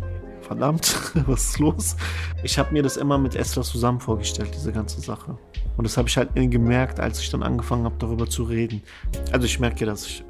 verdammt, 0.42 1.12
was 1.26 1.44
ist 1.44 1.58
los? 1.58 1.96
Ich 2.42 2.58
habe 2.58 2.72
mir 2.72 2.82
das 2.82 2.96
immer 2.96 3.18
mit 3.18 3.36
Esther 3.36 3.62
zusammen 3.62 4.00
vorgestellt, 4.00 4.50
diese 4.54 4.72
ganze 4.72 5.00
Sache. 5.00 5.36
Und 5.76 5.84
das 5.84 5.96
habe 5.96 6.08
ich 6.08 6.16
halt 6.16 6.30
gemerkt, 6.34 6.98
als 6.98 7.20
ich 7.20 7.30
dann 7.30 7.42
angefangen 7.42 7.84
habe, 7.84 7.94
darüber 7.98 8.28
zu 8.28 8.42
reden. 8.44 8.82
Also 9.30 9.46
ich 9.46 9.60
merke, 9.60 9.86
dass 9.86 10.06
ich, 10.06 10.24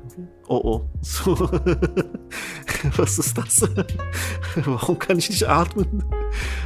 oh 0.47 0.61
oh, 0.63 0.83
so, 1.01 1.37
was 2.97 3.19
ist 3.19 3.39
das? 3.39 3.63
Warum 4.65 4.99
kann 4.99 5.19
ich 5.19 5.31
nicht 5.31 5.49
atmen? 5.49 6.05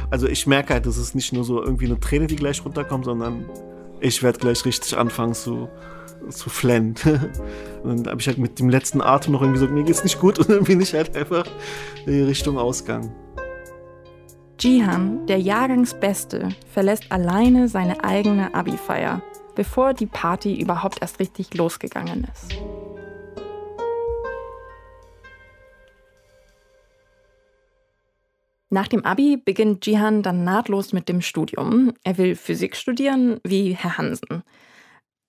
Also 0.09 0.27
ich 0.27 0.47
merke 0.47 0.73
halt, 0.73 0.85
das 0.85 0.97
ist 0.97 1.15
nicht 1.15 1.31
nur 1.33 1.43
so 1.43 1.63
irgendwie 1.63 1.85
eine 1.85 1.99
Träne, 1.99 2.27
die 2.27 2.35
gleich 2.35 2.63
runterkommt, 2.65 3.05
sondern 3.05 3.45
ich 3.99 4.21
werde 4.21 4.39
gleich 4.39 4.65
richtig 4.65 4.97
anfangen 4.97 5.33
zu, 5.33 5.69
zu 6.29 6.49
flennen. 6.49 6.95
Und 7.83 8.05
dann 8.05 8.11
habe 8.11 8.21
ich 8.21 8.27
halt 8.27 8.37
mit 8.37 8.59
dem 8.59 8.69
letzten 8.69 9.01
Atem 9.01 9.33
noch 9.33 9.41
irgendwie 9.41 9.59
gesagt, 9.59 9.73
mir 9.73 9.83
geht's 9.83 10.03
nicht 10.03 10.19
gut 10.19 10.39
und 10.39 10.49
dann 10.49 10.63
bin 10.63 10.79
ich 10.79 10.93
halt 10.93 11.17
einfach 11.17 11.45
in 12.05 12.23
Richtung 12.23 12.57
Ausgang. 12.57 13.13
Jihan, 14.59 15.25
der 15.27 15.39
Jahrgangsbeste, 15.39 16.49
verlässt 16.71 17.11
alleine 17.11 17.67
seine 17.67 18.03
eigene 18.03 18.53
Abi-Feier, 18.53 19.21
bevor 19.55 19.93
die 19.93 20.05
Party 20.05 20.59
überhaupt 20.59 21.01
erst 21.01 21.19
richtig 21.19 21.53
losgegangen 21.53 22.27
ist. 22.31 22.55
Nach 28.69 28.87
dem 28.87 29.05
Abi 29.05 29.37
beginnt 29.37 29.85
Jihan 29.85 30.23
dann 30.23 30.43
nahtlos 30.43 30.93
mit 30.93 31.07
dem 31.07 31.21
Studium. 31.21 31.93
Er 32.03 32.17
will 32.17 32.35
Physik 32.35 32.75
studieren, 32.75 33.39
wie 33.43 33.73
Herr 33.73 33.99
Hansen. 33.99 34.41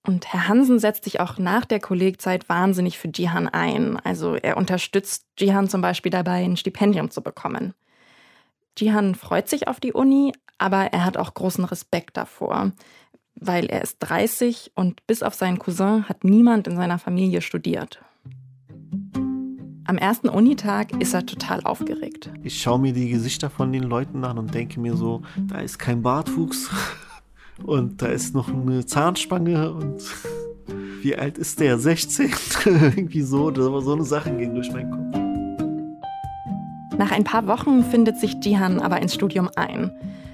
Und 0.07 0.33
Herr 0.33 0.47
Hansen 0.47 0.79
setzt 0.79 1.03
sich 1.03 1.19
auch 1.19 1.37
nach 1.37 1.65
der 1.65 1.79
Kollegzeit 1.79 2.49
wahnsinnig 2.49 2.97
für 2.97 3.09
Jihan 3.09 3.47
ein. 3.47 3.97
Also 4.03 4.33
er 4.33 4.57
unterstützt 4.57 5.27
Jihan 5.37 5.69
zum 5.69 5.81
Beispiel 5.81 6.09
dabei, 6.09 6.43
ein 6.43 6.57
Stipendium 6.57 7.11
zu 7.11 7.21
bekommen. 7.21 7.75
Jihan 8.77 9.15
freut 9.15 9.49
sich 9.49 9.67
auf 9.67 9.79
die 9.79 9.93
Uni, 9.93 10.33
aber 10.57 10.87
er 10.93 11.05
hat 11.05 11.17
auch 11.17 11.33
großen 11.33 11.65
Respekt 11.65 12.17
davor, 12.17 12.71
weil 13.35 13.65
er 13.65 13.81
ist 13.81 13.97
30 13.99 14.71
und 14.75 15.05
bis 15.07 15.23
auf 15.23 15.33
seinen 15.33 15.59
Cousin 15.59 16.07
hat 16.07 16.23
niemand 16.23 16.67
in 16.67 16.75
seiner 16.75 16.99
Familie 16.99 17.41
studiert. 17.41 18.01
Am 19.87 19.97
ersten 19.97 20.29
Unitag 20.29 20.99
ist 20.99 21.13
er 21.13 21.25
total 21.25 21.61
aufgeregt. 21.61 22.31
Ich 22.41 22.59
schaue 22.59 22.79
mir 22.79 22.91
die 22.91 23.09
Gesichter 23.09 23.51
von 23.51 23.71
den 23.71 23.83
Leuten 23.83 24.23
an 24.25 24.39
und 24.39 24.53
denke 24.53 24.79
mir 24.79 24.95
so, 24.95 25.21
da 25.37 25.59
ist 25.59 25.77
kein 25.77 26.01
Bartwuchs 26.01 26.69
und 27.63 28.01
da 28.01 28.07
ist 28.07 28.33
noch 28.33 28.49
eine 28.49 28.85
Zahnspange 28.85 29.71
und 29.71 30.01
wie 31.01 31.15
alt 31.15 31.37
ist 31.37 31.59
der? 31.59 31.77
16? 31.77 32.33
Irgendwie 32.65 33.21
so, 33.21 33.53
so 33.53 33.93
eine 33.93 34.03
Sachen 34.03 34.39
gehen 34.39 34.55
durch 34.55 34.71
meinen 34.71 34.91
Kopf. 34.91 35.14
Nach 36.97 37.11
ein 37.11 37.25
paar 37.25 37.47
Wochen 37.47 37.83
findet 37.83 38.17
sich 38.17 38.35
Jihan 38.43 38.79
aber 38.79 39.01
ins 39.01 39.13
Studium 39.13 39.49
ein. 39.55 39.91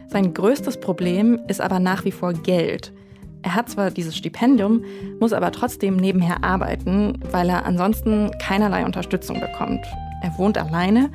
Sein 0.08 0.34
größtes 0.34 0.80
Problem 0.80 1.40
ist 1.48 1.60
aber 1.60 1.80
nach 1.80 2.06
wie 2.06 2.12
vor 2.12 2.34
Geld. 2.34 2.94
Er 3.42 3.56
hat 3.56 3.70
zwar 3.70 3.90
dieses 3.90 4.16
Stipendium, 4.16 4.84
muss 5.20 5.34
aber 5.34 5.52
trotzdem 5.52 5.96
nebenher 5.96 6.44
arbeiten, 6.44 7.18
weil 7.32 7.50
er 7.50 7.66
ansonsten 7.66 8.30
keinerlei 8.40 8.86
Unterstützung 8.86 9.40
bekommt. 9.40 9.84
Er 10.22 10.38
wohnt 10.38 10.58
alleine 10.60 11.10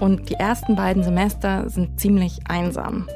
und 0.00 0.28
die 0.28 0.34
ersten 0.34 0.74
beiden 0.74 1.04
Semester 1.04 1.68
sind 1.68 2.00
ziemlich 2.00 2.40
einsam. 2.48 3.06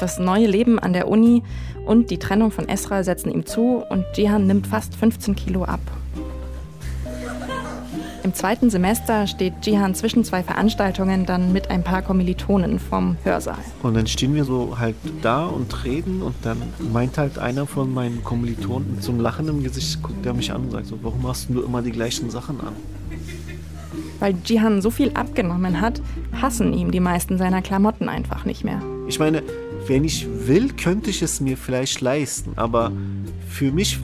Das 0.00 0.18
neue 0.18 0.46
Leben 0.46 0.78
an 0.78 0.92
der 0.92 1.08
Uni 1.08 1.44
und 1.86 2.10
die 2.10 2.18
Trennung 2.18 2.50
von 2.50 2.68
Esra 2.68 3.04
setzen 3.04 3.30
ihm 3.30 3.46
zu 3.46 3.84
und 3.88 4.04
Jihan 4.16 4.46
nimmt 4.46 4.66
fast 4.66 4.96
15 4.96 5.36
Kilo 5.36 5.64
ab. 5.64 5.80
Im 8.22 8.34
zweiten 8.34 8.68
Semester 8.68 9.26
steht 9.26 9.54
Jihan 9.64 9.94
zwischen 9.94 10.24
zwei 10.24 10.42
Veranstaltungen 10.42 11.24
dann 11.24 11.52
mit 11.52 11.70
ein 11.70 11.82
paar 11.82 12.02
Kommilitonen 12.02 12.78
vom 12.78 13.16
Hörsaal. 13.24 13.58
Und 13.82 13.94
dann 13.94 14.06
stehen 14.06 14.34
wir 14.34 14.44
so 14.44 14.78
halt 14.78 14.94
da 15.22 15.46
und 15.46 15.84
reden 15.84 16.20
und 16.20 16.34
dann 16.42 16.60
meint 16.92 17.16
halt 17.16 17.38
einer 17.38 17.66
von 17.66 17.92
meinen 17.94 18.22
Kommilitonen 18.22 18.96
mit 18.96 19.02
so 19.02 19.12
einem 19.12 19.20
Lachen 19.20 19.48
im 19.48 19.62
Gesicht, 19.62 20.02
guckt 20.02 20.24
er 20.26 20.34
mich 20.34 20.52
an 20.52 20.62
und 20.62 20.70
sagt 20.70 20.86
so, 20.86 20.98
warum 21.02 21.26
hast 21.26 21.48
du 21.48 21.62
immer 21.62 21.80
die 21.80 21.92
gleichen 21.92 22.28
Sachen 22.30 22.60
an? 22.60 22.74
Weil 24.18 24.34
Jihan 24.44 24.82
so 24.82 24.90
viel 24.90 25.12
abgenommen 25.14 25.80
hat, 25.80 26.02
hassen 26.40 26.74
ihm 26.74 26.90
die 26.90 27.00
meisten 27.00 27.38
seiner 27.38 27.62
Klamotten 27.62 28.10
einfach 28.10 28.44
nicht 28.44 28.64
mehr. 28.64 28.82
Ich 29.08 29.18
meine, 29.18 29.42
wenn 29.86 30.04
ich 30.04 30.28
will, 30.46 30.68
könnte 30.74 31.08
ich 31.08 31.22
es 31.22 31.40
mir 31.40 31.56
vielleicht 31.56 32.02
leisten, 32.02 32.52
aber 32.56 32.92
für 33.48 33.72
mich 33.72 33.98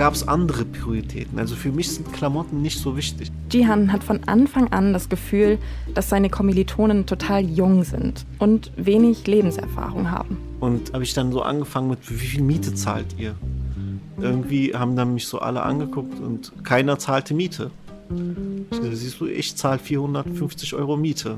gab 0.00 0.14
es 0.14 0.26
andere 0.26 0.64
Prioritäten. 0.64 1.38
Also 1.38 1.54
für 1.54 1.70
mich 1.70 1.90
sind 1.90 2.10
Klamotten 2.10 2.62
nicht 2.62 2.78
so 2.78 2.96
wichtig. 2.96 3.30
Jihan 3.52 3.92
hat 3.92 4.02
von 4.02 4.24
Anfang 4.24 4.72
an 4.72 4.94
das 4.94 5.10
Gefühl, 5.10 5.58
dass 5.92 6.08
seine 6.08 6.30
Kommilitonen 6.30 7.04
total 7.04 7.44
jung 7.44 7.84
sind 7.84 8.24
und 8.38 8.72
wenig 8.76 9.26
Lebenserfahrung 9.26 10.10
haben. 10.10 10.38
Und 10.58 10.94
habe 10.94 11.02
ich 11.04 11.12
dann 11.12 11.32
so 11.32 11.42
angefangen 11.42 11.90
mit, 11.90 11.98
wie 12.10 12.14
viel 12.14 12.42
Miete 12.42 12.74
zahlt 12.74 13.14
ihr? 13.18 13.34
Irgendwie 14.18 14.74
haben 14.74 14.96
dann 14.96 15.12
mich 15.12 15.26
so 15.26 15.38
alle 15.38 15.62
angeguckt 15.62 16.18
und 16.18 16.50
keiner 16.64 16.98
zahlte 16.98 17.34
Miete. 17.34 17.70
Siehst 18.70 19.20
du, 19.20 19.26
ich 19.26 19.54
zahle 19.56 19.80
450 19.80 20.72
Euro 20.76 20.96
Miete. 20.96 21.36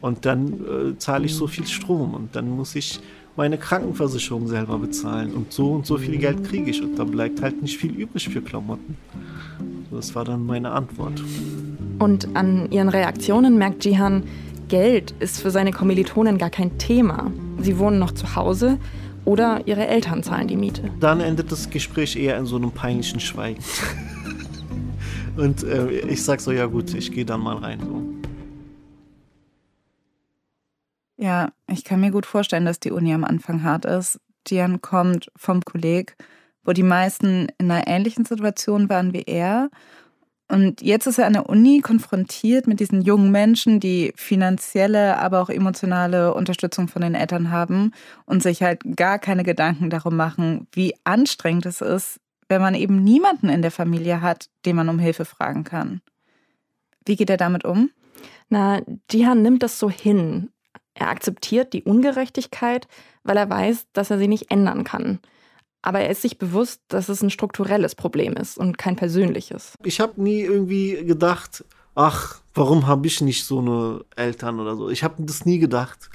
Und 0.00 0.26
dann 0.26 0.52
äh, 0.52 0.98
zahle 0.98 1.26
ich 1.26 1.34
so 1.36 1.46
viel 1.46 1.66
Strom 1.68 2.12
und 2.12 2.34
dann 2.34 2.50
muss 2.50 2.74
ich 2.74 2.98
meine 3.36 3.58
Krankenversicherung 3.58 4.46
selber 4.46 4.78
bezahlen 4.78 5.32
und 5.32 5.52
so 5.52 5.72
und 5.72 5.86
so 5.86 5.98
viel 5.98 6.18
Geld 6.18 6.44
kriege 6.44 6.70
ich 6.70 6.82
und 6.82 6.98
da 6.98 7.04
bleibt 7.04 7.42
halt 7.42 7.60
nicht 7.62 7.76
viel 7.76 7.92
übrig 7.92 8.28
für 8.28 8.40
Klamotten. 8.40 8.96
Das 9.90 10.14
war 10.14 10.24
dann 10.24 10.46
meine 10.46 10.70
Antwort. 10.70 11.22
Und 11.98 12.36
an 12.36 12.70
ihren 12.70 12.88
Reaktionen 12.88 13.58
merkt 13.58 13.84
Jihan, 13.84 14.24
Geld 14.68 15.14
ist 15.20 15.40
für 15.40 15.50
seine 15.50 15.72
Kommilitonen 15.72 16.38
gar 16.38 16.50
kein 16.50 16.78
Thema. 16.78 17.30
Sie 17.60 17.78
wohnen 17.78 17.98
noch 17.98 18.12
zu 18.12 18.34
Hause 18.34 18.78
oder 19.24 19.62
ihre 19.66 19.86
Eltern 19.86 20.22
zahlen 20.22 20.48
die 20.48 20.56
Miete. 20.56 20.90
Dann 21.00 21.20
endet 21.20 21.50
das 21.52 21.70
Gespräch 21.70 22.16
eher 22.16 22.36
in 22.38 22.46
so 22.46 22.56
einem 22.56 22.70
peinlichen 22.70 23.20
Schweigen. 23.20 23.62
und 25.36 25.62
äh, 25.64 25.90
ich 26.00 26.22
sag 26.22 26.40
so, 26.40 26.52
ja 26.52 26.66
gut, 26.66 26.94
ich 26.94 27.12
gehe 27.12 27.24
dann 27.24 27.40
mal 27.40 27.56
rein. 27.56 27.80
So. 27.80 28.13
Ja, 31.16 31.52
ich 31.68 31.84
kann 31.84 32.00
mir 32.00 32.10
gut 32.10 32.26
vorstellen, 32.26 32.64
dass 32.64 32.80
die 32.80 32.90
Uni 32.90 33.14
am 33.14 33.24
Anfang 33.24 33.62
hart 33.62 33.84
ist. 33.84 34.20
Dian 34.48 34.80
kommt 34.80 35.30
vom 35.36 35.62
Kolleg, 35.62 36.16
wo 36.64 36.72
die 36.72 36.82
meisten 36.82 37.48
in 37.58 37.70
einer 37.70 37.86
ähnlichen 37.86 38.24
Situation 38.24 38.88
waren 38.88 39.12
wie 39.12 39.22
er. 39.22 39.70
Und 40.48 40.82
jetzt 40.82 41.06
ist 41.06 41.18
er 41.18 41.26
an 41.26 41.32
der 41.32 41.48
Uni 41.48 41.80
konfrontiert 41.80 42.66
mit 42.66 42.78
diesen 42.78 43.00
jungen 43.00 43.30
Menschen, 43.30 43.80
die 43.80 44.12
finanzielle, 44.14 45.18
aber 45.18 45.40
auch 45.40 45.48
emotionale 45.48 46.34
Unterstützung 46.34 46.88
von 46.88 47.00
den 47.00 47.14
Eltern 47.14 47.50
haben 47.50 47.92
und 48.26 48.42
sich 48.42 48.62
halt 48.62 48.82
gar 48.96 49.18
keine 49.18 49.42
Gedanken 49.42 49.88
darum 49.88 50.16
machen, 50.16 50.66
wie 50.72 50.94
anstrengend 51.04 51.64
es 51.64 51.80
ist, 51.80 52.20
wenn 52.48 52.60
man 52.60 52.74
eben 52.74 53.02
niemanden 53.02 53.48
in 53.48 53.62
der 53.62 53.70
Familie 53.70 54.20
hat, 54.20 54.50
den 54.66 54.76
man 54.76 54.90
um 54.90 54.98
Hilfe 54.98 55.24
fragen 55.24 55.64
kann. 55.64 56.02
Wie 57.06 57.16
geht 57.16 57.30
er 57.30 57.38
damit 57.38 57.64
um? 57.64 57.90
Na, 58.50 58.82
Jihan 59.10 59.40
nimmt 59.40 59.62
das 59.62 59.78
so 59.78 59.88
hin 59.88 60.50
er 60.94 61.08
akzeptiert 61.08 61.72
die 61.72 61.82
Ungerechtigkeit, 61.82 62.86
weil 63.24 63.36
er 63.36 63.50
weiß, 63.50 63.86
dass 63.92 64.10
er 64.10 64.18
sie 64.18 64.28
nicht 64.28 64.50
ändern 64.50 64.84
kann. 64.84 65.18
Aber 65.82 66.00
er 66.00 66.10
ist 66.10 66.22
sich 66.22 66.38
bewusst, 66.38 66.80
dass 66.88 67.08
es 67.08 67.22
ein 67.22 67.30
strukturelles 67.30 67.94
Problem 67.94 68.34
ist 68.34 68.56
und 68.56 68.78
kein 68.78 68.96
persönliches. 68.96 69.74
Ich 69.82 70.00
habe 70.00 70.22
nie 70.22 70.40
irgendwie 70.40 71.04
gedacht, 71.04 71.64
ach, 71.94 72.40
warum 72.54 72.86
habe 72.86 73.06
ich 73.06 73.20
nicht 73.20 73.44
so 73.44 73.58
eine 73.58 74.04
Eltern 74.16 74.60
oder 74.60 74.76
so. 74.76 74.88
Ich 74.88 75.04
habe 75.04 75.16
das 75.18 75.44
nie 75.44 75.58
gedacht, 75.58 76.10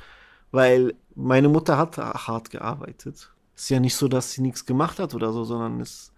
weil 0.51 0.95
meine 1.13 1.49
Mutter 1.49 1.77
hat 1.77 1.97
hart 1.97 2.49
gearbeitet. 2.49 3.31
Es 3.55 3.63
ist 3.63 3.69
ja 3.69 3.79
nicht 3.79 3.95
so, 3.95 4.07
dass 4.07 4.31
sie 4.31 4.41
nichts 4.41 4.65
gemacht 4.65 4.99
hat 4.99 5.13
oder 5.13 5.33
so, 5.33 5.43
sondern 5.43 5.81
es, 5.81 6.13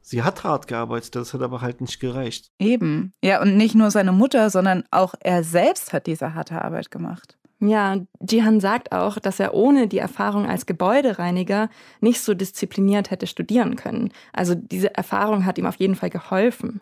sie 0.00 0.22
hat 0.22 0.44
hart 0.44 0.66
gearbeitet, 0.66 1.16
das 1.16 1.34
hat 1.34 1.42
aber 1.42 1.60
halt 1.60 1.80
nicht 1.80 1.98
gereicht. 2.00 2.52
Eben. 2.58 3.14
Ja, 3.22 3.40
und 3.40 3.56
nicht 3.56 3.74
nur 3.74 3.90
seine 3.90 4.12
Mutter, 4.12 4.50
sondern 4.50 4.84
auch 4.90 5.14
er 5.20 5.42
selbst 5.42 5.92
hat 5.92 6.06
diese 6.06 6.34
harte 6.34 6.62
Arbeit 6.62 6.90
gemacht. 6.90 7.38
Ja, 7.66 7.96
Jihan 8.20 8.60
sagt 8.60 8.92
auch, 8.92 9.18
dass 9.18 9.40
er 9.40 9.54
ohne 9.54 9.88
die 9.88 9.98
Erfahrung 9.98 10.46
als 10.46 10.66
Gebäudereiniger 10.66 11.70
nicht 12.00 12.20
so 12.20 12.34
diszipliniert 12.34 13.10
hätte 13.10 13.26
studieren 13.26 13.76
können. 13.76 14.10
Also 14.32 14.54
diese 14.54 14.94
Erfahrung 14.94 15.46
hat 15.46 15.56
ihm 15.56 15.66
auf 15.66 15.76
jeden 15.76 15.94
Fall 15.94 16.10
geholfen. 16.10 16.80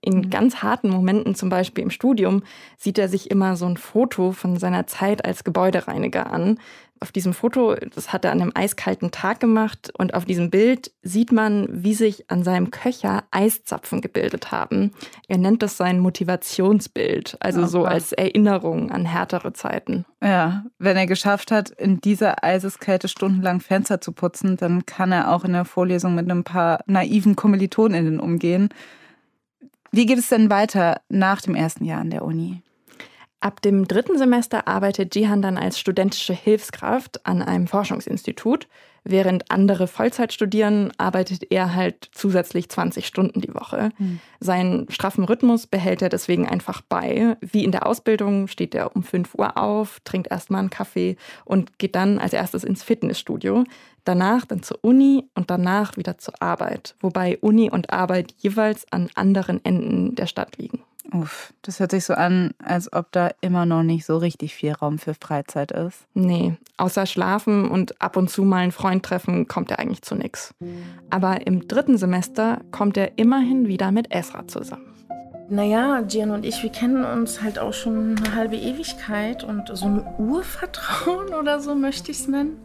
In 0.00 0.18
mhm. 0.18 0.30
ganz 0.30 0.56
harten 0.56 0.88
Momenten, 0.88 1.34
zum 1.34 1.48
Beispiel 1.48 1.84
im 1.84 1.90
Studium, 1.90 2.42
sieht 2.78 2.98
er 2.98 3.08
sich 3.08 3.30
immer 3.30 3.56
so 3.56 3.66
ein 3.66 3.76
Foto 3.76 4.32
von 4.32 4.56
seiner 4.56 4.86
Zeit 4.86 5.24
als 5.24 5.44
Gebäudereiniger 5.44 6.32
an. 6.32 6.58
Auf 7.02 7.10
diesem 7.10 7.34
Foto, 7.34 7.74
das 7.74 8.12
hat 8.12 8.24
er 8.24 8.30
an 8.30 8.40
einem 8.40 8.52
eiskalten 8.54 9.10
Tag 9.10 9.40
gemacht 9.40 9.90
und 9.98 10.14
auf 10.14 10.24
diesem 10.24 10.50
Bild 10.50 10.92
sieht 11.02 11.32
man, 11.32 11.66
wie 11.68 11.94
sich 11.94 12.30
an 12.30 12.44
seinem 12.44 12.70
Köcher 12.70 13.24
Eiszapfen 13.32 14.00
gebildet 14.00 14.52
haben. 14.52 14.92
Er 15.26 15.38
nennt 15.38 15.62
das 15.62 15.76
sein 15.76 15.98
Motivationsbild, 15.98 17.38
also 17.40 17.62
oh, 17.62 17.66
so 17.66 17.84
als 17.84 18.12
Erinnerung 18.12 18.92
an 18.92 19.04
härtere 19.04 19.52
Zeiten. 19.52 20.04
Ja, 20.22 20.64
wenn 20.78 20.96
er 20.96 21.08
geschafft 21.08 21.50
hat, 21.50 21.70
in 21.70 22.00
dieser 22.00 22.44
Eiseskälte 22.44 23.08
stundenlang 23.08 23.58
Fenster 23.58 24.00
zu 24.00 24.12
putzen, 24.12 24.56
dann 24.56 24.86
kann 24.86 25.10
er 25.10 25.32
auch 25.32 25.44
in 25.44 25.54
der 25.54 25.64
Vorlesung 25.64 26.14
mit 26.14 26.30
ein 26.30 26.44
paar 26.44 26.84
naiven 26.86 27.34
KommilitonInnen 27.34 28.20
umgehen. 28.20 28.68
Wie 29.90 30.06
geht 30.06 30.18
es 30.18 30.28
denn 30.28 30.50
weiter 30.50 31.00
nach 31.08 31.40
dem 31.40 31.56
ersten 31.56 31.84
Jahr 31.84 32.00
an 32.00 32.10
der 32.10 32.24
Uni? 32.24 32.62
Ab 33.42 33.60
dem 33.60 33.88
dritten 33.88 34.18
Semester 34.18 34.68
arbeitet 34.68 35.16
Jihan 35.16 35.42
dann 35.42 35.58
als 35.58 35.76
studentische 35.76 36.32
Hilfskraft 36.32 37.26
an 37.26 37.42
einem 37.42 37.66
Forschungsinstitut. 37.66 38.68
Während 39.02 39.50
andere 39.50 39.88
Vollzeit 39.88 40.32
studieren, 40.32 40.92
arbeitet 40.96 41.50
er 41.50 41.74
halt 41.74 42.08
zusätzlich 42.12 42.68
20 42.68 43.04
Stunden 43.04 43.40
die 43.40 43.52
Woche. 43.52 43.90
Mhm. 43.98 44.20
Seinen 44.38 44.88
straffen 44.92 45.24
Rhythmus 45.24 45.66
behält 45.66 46.02
er 46.02 46.08
deswegen 46.08 46.48
einfach 46.48 46.82
bei. 46.82 47.36
Wie 47.40 47.64
in 47.64 47.72
der 47.72 47.84
Ausbildung 47.84 48.46
steht 48.46 48.76
er 48.76 48.94
um 48.94 49.02
5 49.02 49.34
Uhr 49.34 49.58
auf, 49.58 49.98
trinkt 50.04 50.30
erstmal 50.30 50.60
einen 50.60 50.70
Kaffee 50.70 51.16
und 51.44 51.80
geht 51.80 51.96
dann 51.96 52.20
als 52.20 52.34
erstes 52.34 52.62
ins 52.62 52.84
Fitnessstudio. 52.84 53.64
Danach 54.04 54.46
dann 54.46 54.62
zur 54.62 54.78
Uni 54.82 55.24
und 55.34 55.50
danach 55.50 55.96
wieder 55.96 56.16
zur 56.16 56.40
Arbeit. 56.40 56.94
Wobei 57.00 57.38
Uni 57.40 57.70
und 57.70 57.92
Arbeit 57.92 58.32
jeweils 58.38 58.86
an 58.92 59.10
anderen 59.16 59.64
Enden 59.64 60.14
der 60.14 60.26
Stadt 60.26 60.58
liegen. 60.58 60.84
Uff, 61.10 61.52
das 61.62 61.80
hört 61.80 61.90
sich 61.90 62.04
so 62.04 62.14
an, 62.14 62.52
als 62.64 62.92
ob 62.92 63.10
da 63.12 63.30
immer 63.40 63.66
noch 63.66 63.82
nicht 63.82 64.06
so 64.06 64.16
richtig 64.16 64.54
viel 64.54 64.72
Raum 64.72 64.98
für 64.98 65.14
Freizeit 65.14 65.72
ist. 65.72 66.06
Nee, 66.14 66.56
außer 66.76 67.06
Schlafen 67.06 67.68
und 67.68 68.00
ab 68.00 68.16
und 68.16 68.30
zu 68.30 68.44
mal 68.44 68.58
einen 68.58 68.72
Freund 68.72 69.04
treffen 69.04 69.48
kommt 69.48 69.70
er 69.70 69.78
eigentlich 69.78 70.02
zu 70.02 70.14
nichts. 70.14 70.54
Aber 71.10 71.46
im 71.46 71.66
dritten 71.66 71.98
Semester 71.98 72.60
kommt 72.70 72.96
er 72.96 73.18
immerhin 73.18 73.66
wieder 73.66 73.90
mit 73.90 74.14
Esra 74.14 74.46
zusammen. 74.46 74.86
Naja, 75.48 76.00
Gian 76.02 76.30
und 76.30 76.46
ich, 76.46 76.62
wir 76.62 76.70
kennen 76.70 77.04
uns 77.04 77.42
halt 77.42 77.58
auch 77.58 77.74
schon 77.74 78.16
eine 78.16 78.34
halbe 78.34 78.56
Ewigkeit 78.56 79.44
und 79.44 79.68
so 79.76 79.86
ein 79.86 80.06
Urvertrauen 80.18 81.34
oder 81.40 81.60
so 81.60 81.74
möchte 81.74 82.10
ich 82.10 82.20
es 82.20 82.28
nennen, 82.28 82.56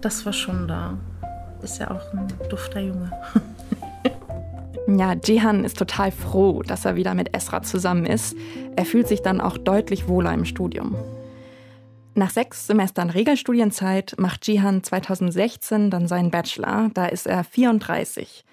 das 0.00 0.26
war 0.26 0.32
schon 0.32 0.68
da. 0.68 0.98
Ist 1.62 1.78
ja 1.78 1.90
auch 1.90 2.12
ein 2.12 2.28
dufter 2.48 2.80
Junge. 2.80 3.10
Ja, 4.98 5.14
Jihan 5.14 5.64
ist 5.64 5.78
total 5.78 6.10
froh, 6.10 6.62
dass 6.62 6.84
er 6.84 6.96
wieder 6.96 7.14
mit 7.14 7.34
Esra 7.34 7.62
zusammen 7.62 8.06
ist. 8.06 8.36
Er 8.76 8.84
fühlt 8.84 9.06
sich 9.06 9.22
dann 9.22 9.40
auch 9.40 9.56
deutlich 9.56 10.08
wohler 10.08 10.32
im 10.34 10.44
Studium. 10.44 10.96
Nach 12.14 12.30
sechs 12.30 12.66
Semestern 12.66 13.10
Regelstudienzeit 13.10 14.14
macht 14.18 14.46
Jihan 14.48 14.82
2016 14.82 15.90
dann 15.90 16.08
seinen 16.08 16.30
Bachelor. 16.30 16.90
Da 16.94 17.06
ist 17.06 17.26
er 17.26 17.44
34 17.44 18.44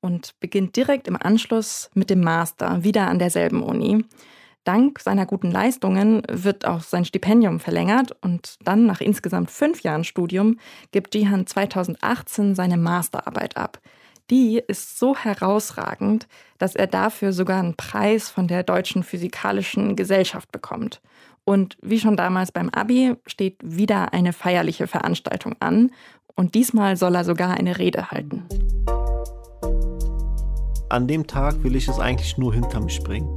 und 0.00 0.34
beginnt 0.40 0.76
direkt 0.76 1.08
im 1.08 1.16
Anschluss 1.20 1.90
mit 1.94 2.08
dem 2.10 2.20
Master, 2.20 2.82
wieder 2.84 3.08
an 3.08 3.18
derselben 3.18 3.62
Uni. 3.62 4.04
Dank 4.64 5.00
seiner 5.00 5.26
guten 5.26 5.50
Leistungen 5.50 6.22
wird 6.30 6.64
auch 6.64 6.82
sein 6.82 7.04
Stipendium 7.04 7.60
verlängert 7.60 8.16
und 8.22 8.56
dann 8.64 8.86
nach 8.86 9.00
insgesamt 9.00 9.50
fünf 9.50 9.82
Jahren 9.82 10.04
Studium 10.04 10.58
gibt 10.90 11.14
Jihan 11.14 11.46
2018 11.46 12.54
seine 12.54 12.78
Masterarbeit 12.78 13.56
ab 13.56 13.80
die 14.32 14.62
ist 14.66 14.98
so 14.98 15.14
herausragend, 15.14 16.26
dass 16.56 16.74
er 16.74 16.86
dafür 16.86 17.34
sogar 17.34 17.58
einen 17.58 17.76
Preis 17.76 18.30
von 18.30 18.48
der 18.48 18.62
Deutschen 18.62 19.02
Physikalischen 19.02 19.94
Gesellschaft 19.94 20.50
bekommt. 20.50 21.02
Und 21.44 21.76
wie 21.82 22.00
schon 22.00 22.16
damals 22.16 22.50
beim 22.50 22.70
Abi 22.70 23.14
steht 23.26 23.58
wieder 23.62 24.14
eine 24.14 24.32
feierliche 24.32 24.86
Veranstaltung 24.86 25.56
an. 25.60 25.90
Und 26.34 26.54
diesmal 26.54 26.96
soll 26.96 27.14
er 27.14 27.24
sogar 27.24 27.50
eine 27.58 27.76
Rede 27.78 28.10
halten. 28.10 28.44
An 30.88 31.06
dem 31.06 31.26
Tag 31.26 31.62
will 31.62 31.76
ich 31.76 31.86
es 31.86 31.98
eigentlich 31.98 32.38
nur 32.38 32.54
hinter 32.54 32.80
mich 32.80 33.02
bringen. 33.02 33.28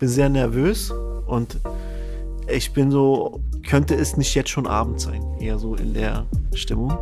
Bin 0.00 0.08
sehr 0.08 0.30
nervös 0.30 0.90
und 1.28 1.60
ich 2.48 2.72
bin 2.72 2.90
so, 2.90 3.40
könnte 3.66 3.94
es 3.94 4.16
nicht 4.16 4.34
jetzt 4.34 4.50
schon 4.50 4.66
Abend 4.66 5.00
sein, 5.00 5.22
eher 5.40 5.58
so 5.58 5.74
in 5.74 5.94
der 5.94 6.26
Stimmung. 6.54 6.96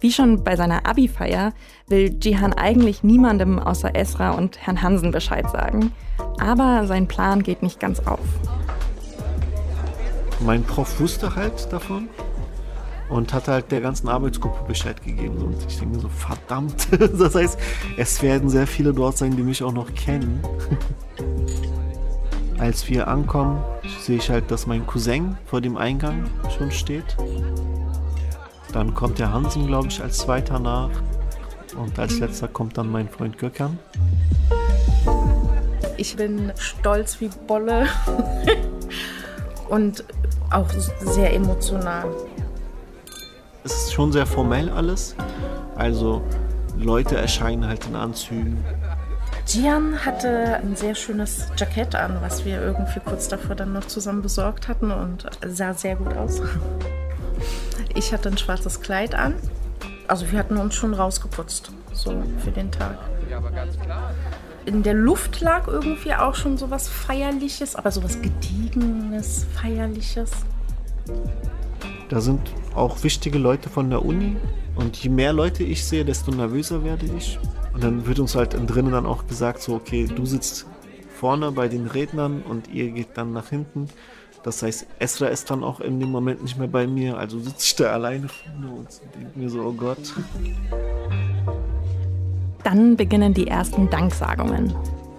Wie 0.00 0.12
schon 0.12 0.44
bei 0.44 0.54
seiner 0.54 0.86
Abi-Feier 0.86 1.52
will 1.88 2.16
Jihan 2.22 2.52
eigentlich 2.52 3.02
niemandem 3.02 3.58
außer 3.58 3.96
Esra 3.96 4.30
und 4.30 4.58
Herrn 4.64 4.82
Hansen 4.82 5.10
Bescheid 5.10 5.50
sagen. 5.50 5.92
Aber 6.38 6.86
sein 6.86 7.08
Plan 7.08 7.42
geht 7.42 7.62
nicht 7.62 7.80
ganz 7.80 8.00
auf. 8.00 8.20
Mein 10.40 10.62
Prof 10.62 11.00
wusste 11.00 11.34
halt 11.34 11.72
davon 11.72 12.08
und 13.08 13.32
hat 13.32 13.48
halt 13.48 13.72
der 13.72 13.80
ganzen 13.80 14.08
Arbeitsgruppe 14.08 14.64
Bescheid 14.68 15.02
gegeben. 15.02 15.36
Und 15.38 15.56
ich 15.66 15.78
denke 15.78 15.96
mir 15.96 16.00
so, 16.00 16.08
verdammt. 16.08 16.88
Das 17.18 17.34
heißt, 17.34 17.58
es 17.96 18.22
werden 18.22 18.48
sehr 18.48 18.66
viele 18.66 18.92
dort 18.92 19.18
sein, 19.18 19.36
die 19.36 19.42
mich 19.42 19.62
auch 19.62 19.72
noch 19.72 19.92
kennen. 19.94 20.40
Als 22.58 22.88
wir 22.88 23.06
ankommen, 23.06 23.62
sehe 24.00 24.16
ich 24.16 24.30
halt, 24.30 24.50
dass 24.50 24.66
mein 24.66 24.84
Cousin 24.86 25.38
vor 25.46 25.60
dem 25.60 25.76
Eingang 25.76 26.24
schon 26.56 26.72
steht. 26.72 27.16
Dann 28.72 28.94
kommt 28.94 29.18
der 29.20 29.32
Hansen, 29.32 29.66
glaube 29.68 29.88
ich, 29.88 30.02
als 30.02 30.18
zweiter 30.18 30.58
nach. 30.58 30.90
Und 31.76 31.96
als 31.98 32.18
letzter 32.18 32.48
kommt 32.48 32.76
dann 32.76 32.90
mein 32.90 33.08
Freund 33.08 33.38
Gökhan. 33.38 33.78
Ich 35.96 36.16
bin 36.16 36.52
stolz 36.58 37.20
wie 37.20 37.30
Bolle 37.46 37.86
und 39.68 40.04
auch 40.50 40.68
sehr 41.00 41.32
emotional. 41.32 42.08
Es 43.62 43.72
ist 43.72 43.92
schon 43.92 44.10
sehr 44.10 44.26
formell 44.26 44.68
alles. 44.70 45.14
Also 45.76 46.22
Leute 46.76 47.16
erscheinen 47.16 47.66
halt 47.66 47.86
in 47.86 47.94
Anzügen. 47.94 48.64
Gian 49.48 50.04
hatte 50.04 50.56
ein 50.56 50.76
sehr 50.76 50.94
schönes 50.94 51.46
Jackett 51.56 51.94
an, 51.94 52.18
was 52.20 52.44
wir 52.44 52.60
irgendwie 52.60 53.00
kurz 53.00 53.28
davor 53.28 53.56
dann 53.56 53.72
noch 53.72 53.86
zusammen 53.86 54.20
besorgt 54.20 54.68
hatten 54.68 54.90
und 54.90 55.24
sah 55.46 55.72
sehr 55.72 55.96
gut 55.96 56.14
aus. 56.14 56.42
Ich 57.94 58.12
hatte 58.12 58.28
ein 58.28 58.36
schwarzes 58.36 58.82
Kleid 58.82 59.14
an. 59.14 59.34
Also 60.06 60.30
wir 60.30 60.38
hatten 60.38 60.58
uns 60.58 60.74
schon 60.74 60.92
rausgeputzt, 60.92 61.72
so 61.94 62.22
für 62.44 62.50
den 62.50 62.70
Tag. 62.70 62.98
In 64.66 64.82
der 64.82 64.94
Luft 64.94 65.40
lag 65.40 65.66
irgendwie 65.66 66.12
auch 66.12 66.34
schon 66.34 66.58
so 66.58 66.70
was 66.70 66.86
Feierliches, 66.86 67.74
aber 67.74 67.90
so 67.90 68.04
was 68.04 68.20
Gediegenes, 68.20 69.46
Feierliches. 69.54 70.30
Da 72.10 72.20
sind 72.20 72.40
auch 72.74 73.02
wichtige 73.02 73.38
Leute 73.38 73.70
von 73.70 73.88
der 73.88 74.04
Uni. 74.04 74.36
Und 74.74 74.96
je 74.98 75.08
mehr 75.08 75.32
Leute 75.32 75.64
ich 75.64 75.84
sehe, 75.84 76.04
desto 76.04 76.32
nervöser 76.32 76.84
werde 76.84 77.06
ich. 77.06 77.38
Und 77.78 77.84
dann 77.84 78.06
wird 78.08 78.18
uns 78.18 78.34
halt 78.34 78.54
drinnen 78.66 78.90
dann 78.90 79.06
auch 79.06 79.28
gesagt, 79.28 79.62
so, 79.62 79.76
okay, 79.76 80.08
du 80.12 80.26
sitzt 80.26 80.66
vorne 81.14 81.52
bei 81.52 81.68
den 81.68 81.86
Rednern 81.86 82.42
und 82.42 82.66
ihr 82.66 82.90
geht 82.90 83.10
dann 83.14 83.32
nach 83.32 83.50
hinten. 83.50 83.86
Das 84.42 84.64
heißt, 84.64 84.88
Esra 84.98 85.28
ist 85.28 85.48
dann 85.48 85.62
auch 85.62 85.78
in 85.78 86.00
dem 86.00 86.10
Moment 86.10 86.42
nicht 86.42 86.58
mehr 86.58 86.66
bei 86.66 86.88
mir, 86.88 87.16
also 87.16 87.38
sitze 87.38 87.60
ich 87.60 87.76
da 87.76 87.92
alleine 87.92 88.26
vorne 88.26 88.68
und 88.68 88.88
denke 89.14 89.38
mir 89.38 89.48
so, 89.48 89.60
oh 89.60 89.72
Gott. 89.72 90.12
Dann 92.64 92.96
beginnen 92.96 93.32
die 93.32 93.46
ersten 93.46 93.88
Danksagungen. 93.88 94.74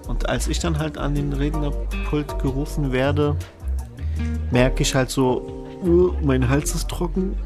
Und 0.09 0.27
als 0.27 0.49
ich 0.49 0.59
dann 0.59 0.77
halt 0.77 0.97
an 0.97 1.15
den 1.15 1.31
Rednerpult 1.31 2.39
gerufen 2.39 2.91
werde, 2.91 3.37
merke 4.51 4.81
ich 4.81 4.93
halt 4.95 5.11
so, 5.11 5.65
uh, 5.81 6.11
mein 6.21 6.49
Hals 6.49 6.75
ist 6.75 6.89
trocken, 6.89 7.37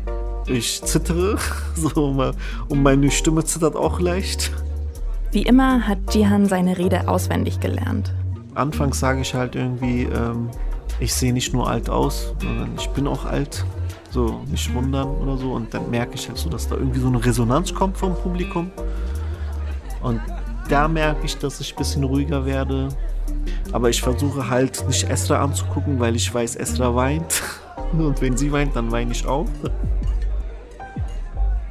ich 0.47 0.81
zittere, 0.81 1.37
so, 1.75 2.33
und 2.67 2.81
meine 2.81 3.11
Stimme 3.11 3.45
zittert 3.45 3.75
auch 3.75 3.99
leicht. 3.99 4.51
Wie 5.33 5.41
immer 5.41 5.87
hat 5.87 6.13
Jihan 6.13 6.45
seine 6.45 6.77
Rede 6.77 7.07
auswendig 7.07 7.59
gelernt. 7.59 8.13
Anfangs 8.53 8.99
sage 8.99 9.21
ich 9.21 9.33
halt 9.33 9.55
irgendwie, 9.55 10.03
ähm, 10.03 10.51
ich 10.99 11.11
sehe 11.11 11.33
nicht 11.33 11.55
nur 11.55 11.67
alt 11.67 11.89
aus, 11.89 12.35
sondern 12.39 12.69
ich 12.77 12.87
bin 12.89 13.07
auch 13.07 13.25
alt. 13.25 13.65
So, 14.11 14.41
nicht 14.51 14.71
wundern 14.75 15.07
oder 15.07 15.37
so. 15.37 15.53
Und 15.53 15.73
dann 15.73 15.89
merke 15.89 16.13
ich 16.13 16.27
halt 16.27 16.37
so, 16.37 16.49
dass 16.49 16.69
da 16.69 16.75
irgendwie 16.75 16.99
so 16.99 17.07
eine 17.07 17.25
Resonanz 17.25 17.73
kommt 17.73 17.97
vom 17.97 18.13
Publikum. 18.13 18.69
Und 20.03 20.21
da 20.69 20.87
merke 20.87 21.25
ich, 21.25 21.35
dass 21.39 21.59
ich 21.59 21.73
ein 21.73 21.77
bisschen 21.77 22.03
ruhiger 22.03 22.45
werde. 22.45 22.89
Aber 23.71 23.89
ich 23.89 24.03
versuche 24.03 24.51
halt 24.51 24.87
nicht 24.87 25.09
Esra 25.09 25.41
anzugucken, 25.41 25.99
weil 25.99 26.15
ich 26.15 26.31
weiß, 26.31 26.57
Esra 26.57 26.93
weint. 26.93 27.41
Und 27.91 28.21
wenn 28.21 28.37
sie 28.37 28.51
weint, 28.51 28.75
dann 28.75 28.91
weine 28.91 29.11
ich 29.11 29.25
auch. 29.25 29.47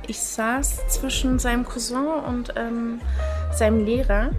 Ich 0.09 0.21
saß 0.21 0.89
zwischen 0.89 1.39
seinem 1.39 1.65
Cousin 1.65 2.07
und 2.27 2.53
ähm, 2.57 3.01
seinem 3.55 3.85
Lehrer 3.85 4.31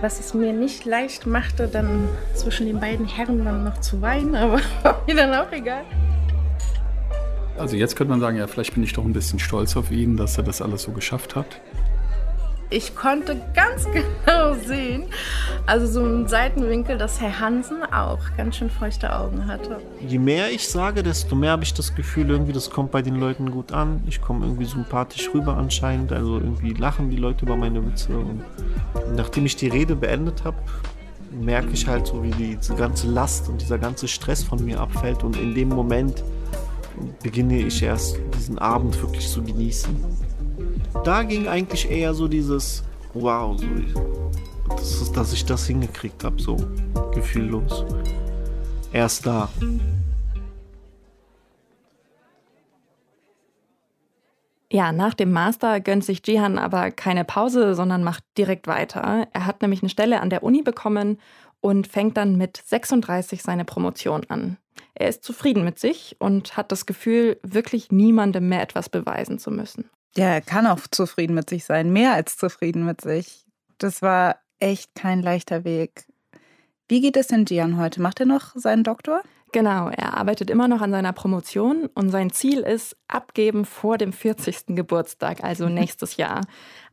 was 0.00 0.20
es 0.20 0.34
mir 0.34 0.52
nicht 0.52 0.84
leicht 0.84 1.26
machte, 1.26 1.66
dann 1.66 2.08
zwischen 2.34 2.66
den 2.66 2.80
beiden 2.80 3.06
Herren 3.06 3.44
dann 3.44 3.64
noch 3.64 3.80
zu 3.80 4.00
weinen, 4.00 4.34
aber 4.34 4.60
war 4.82 5.02
mir 5.06 5.16
dann 5.16 5.34
auch 5.34 5.50
egal. 5.52 5.84
Also 7.56 7.76
jetzt 7.76 7.96
könnte 7.96 8.12
man 8.12 8.20
sagen, 8.20 8.36
ja, 8.36 8.46
vielleicht 8.46 8.74
bin 8.74 8.84
ich 8.84 8.92
doch 8.92 9.04
ein 9.04 9.12
bisschen 9.12 9.40
stolz 9.40 9.76
auf 9.76 9.90
ihn, 9.90 10.16
dass 10.16 10.38
er 10.38 10.44
das 10.44 10.62
alles 10.62 10.82
so 10.82 10.92
geschafft 10.92 11.34
hat. 11.34 11.60
Ich 12.70 12.94
konnte 12.94 13.40
ganz 13.54 13.86
genau 14.24 14.54
sehen, 14.54 15.04
also 15.66 15.86
so 15.86 16.04
im 16.04 16.28
Seitenwinkel, 16.28 16.98
dass 16.98 17.20
Herr 17.20 17.40
Hansen 17.40 17.82
auch 17.84 18.18
ganz 18.36 18.56
schön 18.56 18.68
feuchte 18.68 19.14
Augen 19.14 19.46
hatte. 19.46 19.78
Je 20.06 20.18
mehr 20.18 20.50
ich 20.50 20.68
sage, 20.68 21.02
desto 21.02 21.34
mehr 21.34 21.52
habe 21.52 21.64
ich 21.64 21.72
das 21.72 21.94
Gefühl, 21.94 22.30
irgendwie 22.30 22.52
das 22.52 22.70
kommt 22.70 22.90
bei 22.90 23.00
den 23.00 23.16
Leuten 23.16 23.50
gut 23.50 23.72
an. 23.72 24.02
Ich 24.06 24.20
komme 24.20 24.44
irgendwie 24.44 24.66
sympathisch 24.66 25.30
rüber 25.32 25.56
anscheinend. 25.56 26.12
Also 26.12 26.38
irgendwie 26.38 26.74
lachen 26.74 27.08
die 27.08 27.16
Leute 27.16 27.46
über 27.46 27.56
meine 27.56 27.84
Witze. 27.86 28.16
Und 28.16 28.42
nachdem 29.14 29.46
ich 29.46 29.56
die 29.56 29.68
Rede 29.68 29.96
beendet 29.96 30.44
habe, 30.44 30.58
merke 31.30 31.70
ich 31.72 31.86
halt 31.86 32.06
so, 32.06 32.22
wie 32.22 32.30
diese 32.30 32.74
ganze 32.74 33.06
Last 33.06 33.48
und 33.48 33.60
dieser 33.60 33.78
ganze 33.78 34.08
Stress 34.08 34.42
von 34.42 34.62
mir 34.62 34.80
abfällt. 34.80 35.24
Und 35.24 35.36
in 35.36 35.54
dem 35.54 35.68
Moment 35.68 36.22
beginne 37.22 37.60
ich 37.60 37.82
erst 37.82 38.18
diesen 38.36 38.58
Abend 38.58 39.00
wirklich 39.00 39.28
zu 39.28 39.42
genießen. 39.42 39.96
Da 41.04 41.22
ging 41.22 41.48
eigentlich 41.48 41.90
eher 41.90 42.14
so 42.14 42.28
dieses 42.28 42.84
Wow, 43.14 43.58
so, 43.58 44.30
das 44.68 45.00
ist, 45.00 45.16
dass 45.16 45.32
ich 45.32 45.44
das 45.44 45.66
hingekriegt 45.66 46.22
habe, 46.24 46.40
so 46.40 46.56
gefühllos. 47.14 47.84
Erst 48.92 49.26
da. 49.26 49.48
Ja, 54.70 54.92
nach 54.92 55.14
dem 55.14 55.32
Master 55.32 55.80
gönnt 55.80 56.04
sich 56.04 56.20
Jihan 56.26 56.58
aber 56.58 56.90
keine 56.90 57.24
Pause, 57.24 57.74
sondern 57.74 58.04
macht 58.04 58.22
direkt 58.36 58.66
weiter. 58.66 59.26
Er 59.32 59.46
hat 59.46 59.62
nämlich 59.62 59.82
eine 59.82 59.88
Stelle 59.88 60.20
an 60.20 60.28
der 60.28 60.42
Uni 60.42 60.62
bekommen 60.62 61.18
und 61.60 61.86
fängt 61.86 62.18
dann 62.18 62.36
mit 62.36 62.62
36 62.64 63.42
seine 63.42 63.64
Promotion 63.64 64.26
an. 64.28 64.58
Er 64.94 65.08
ist 65.08 65.24
zufrieden 65.24 65.64
mit 65.64 65.78
sich 65.78 66.16
und 66.18 66.56
hat 66.56 66.70
das 66.70 66.84
Gefühl, 66.84 67.38
wirklich 67.42 67.90
niemandem 67.90 68.48
mehr 68.48 68.62
etwas 68.62 68.88
beweisen 68.90 69.38
zu 69.38 69.50
müssen. 69.50 69.88
Ja, 70.16 70.26
er 70.26 70.40
kann 70.40 70.66
auch 70.66 70.80
zufrieden 70.90 71.34
mit 71.34 71.48
sich 71.48 71.64
sein, 71.64 71.92
mehr 71.92 72.14
als 72.14 72.36
zufrieden 72.36 72.84
mit 72.84 73.00
sich. 73.00 73.44
Das 73.78 74.02
war 74.02 74.36
echt 74.58 74.94
kein 74.94 75.22
leichter 75.22 75.64
Weg. 75.64 76.06
Wie 76.88 77.00
geht 77.00 77.16
es 77.16 77.28
denn 77.28 77.44
Gian 77.44 77.78
heute? 77.78 78.00
Macht 78.00 78.20
er 78.20 78.26
noch 78.26 78.54
seinen 78.54 78.82
Doktor? 78.82 79.22
Genau, 79.52 79.88
er 79.88 80.16
arbeitet 80.18 80.50
immer 80.50 80.68
noch 80.68 80.82
an 80.82 80.90
seiner 80.90 81.12
Promotion 81.14 81.88
und 81.94 82.10
sein 82.10 82.30
Ziel 82.30 82.60
ist 82.60 82.96
abgeben 83.08 83.64
vor 83.64 83.96
dem 83.96 84.12
40. 84.12 84.76
Geburtstag, 84.76 85.42
also 85.42 85.68
nächstes 85.68 86.16
Jahr. 86.16 86.42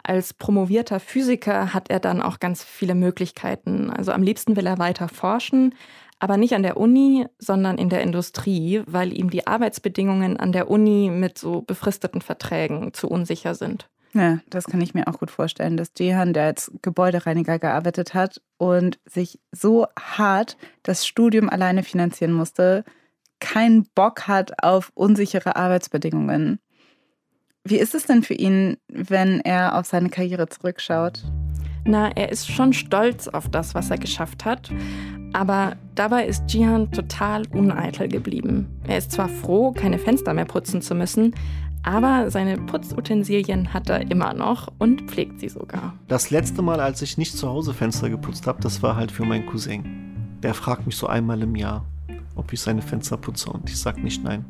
Als 0.03 0.33
promovierter 0.33 0.99
Physiker 0.99 1.73
hat 1.73 1.89
er 1.89 1.99
dann 1.99 2.21
auch 2.21 2.39
ganz 2.39 2.63
viele 2.63 2.95
Möglichkeiten. 2.95 3.89
Also 3.89 4.11
am 4.11 4.23
liebsten 4.23 4.55
will 4.55 4.67
er 4.67 4.77
weiter 4.77 5.09
forschen, 5.09 5.75
aber 6.19 6.37
nicht 6.37 6.53
an 6.53 6.63
der 6.63 6.77
Uni, 6.77 7.25
sondern 7.39 7.77
in 7.77 7.89
der 7.89 8.01
Industrie, 8.01 8.81
weil 8.87 9.13
ihm 9.17 9.29
die 9.29 9.47
Arbeitsbedingungen 9.47 10.37
an 10.37 10.51
der 10.51 10.69
Uni 10.69 11.09
mit 11.11 11.37
so 11.37 11.61
befristeten 11.61 12.21
Verträgen 12.21 12.93
zu 12.93 13.07
unsicher 13.07 13.55
sind. 13.55 13.89
Ja, 14.13 14.39
das 14.49 14.65
kann 14.65 14.79
ich 14.79 14.93
mir 14.93 15.07
auch 15.07 15.19
gut 15.19 15.29
vorstellen, 15.29 15.75
dass 15.75 15.91
Jehan, 15.99 16.31
der 16.31 16.45
als 16.45 16.71
Gebäudereiniger 16.81 17.59
gearbeitet 17.59 18.13
hat 18.13 18.41
und 18.57 18.97
sich 19.05 19.39
so 19.51 19.87
hart 19.99 20.55
das 20.83 21.05
Studium 21.05 21.49
alleine 21.49 21.83
finanzieren 21.83 22.31
musste, 22.31 22.85
keinen 23.41 23.85
Bock 23.93 24.27
hat 24.27 24.63
auf 24.63 24.91
unsichere 24.93 25.57
Arbeitsbedingungen. 25.57 26.59
Wie 27.65 27.77
ist 27.77 27.93
es 27.93 28.05
denn 28.05 28.23
für 28.23 28.35
ihn, 28.35 28.77
wenn 28.87 29.41
er 29.41 29.77
auf 29.77 29.85
seine 29.85 30.09
Karriere 30.09 30.47
zurückschaut? 30.47 31.23
Na, 31.87 32.09
er 32.15 32.31
ist 32.31 32.51
schon 32.51 32.73
stolz 32.73 33.27
auf 33.27 33.47
das, 33.47 33.75
was 33.75 33.91
er 33.91 33.99
geschafft 33.99 34.43
hat, 34.43 34.71
aber 35.33 35.75
dabei 35.93 36.25
ist 36.25 36.51
Jihan 36.51 36.91
total 36.91 37.43
uneitel 37.51 38.07
geblieben. 38.07 38.67
Er 38.87 38.97
ist 38.97 39.11
zwar 39.11 39.29
froh, 39.29 39.71
keine 39.71 39.99
Fenster 39.99 40.33
mehr 40.33 40.45
putzen 40.45 40.81
zu 40.81 40.95
müssen, 40.95 41.35
aber 41.83 42.31
seine 42.31 42.57
Putzutensilien 42.57 43.71
hat 43.71 43.89
er 43.89 44.09
immer 44.09 44.33
noch 44.33 44.73
und 44.79 45.03
pflegt 45.03 45.39
sie 45.39 45.49
sogar. 45.49 45.93
Das 46.07 46.31
letzte 46.31 46.63
Mal, 46.63 46.79
als 46.79 47.03
ich 47.03 47.19
nicht 47.19 47.37
zu 47.37 47.47
Hause 47.47 47.75
Fenster 47.75 48.09
geputzt 48.09 48.47
habe, 48.47 48.59
das 48.61 48.81
war 48.81 48.95
halt 48.95 49.11
für 49.11 49.23
meinen 49.23 49.45
Cousin. 49.45 49.85
Der 50.41 50.55
fragt 50.55 50.87
mich 50.87 50.95
so 50.95 51.05
einmal 51.05 51.43
im 51.43 51.55
Jahr, 51.55 51.85
ob 52.35 52.51
ich 52.51 52.61
seine 52.61 52.81
Fenster 52.81 53.17
putze 53.17 53.51
und 53.51 53.69
ich 53.69 53.79
sag 53.79 54.03
nicht 54.03 54.23
nein. 54.23 54.43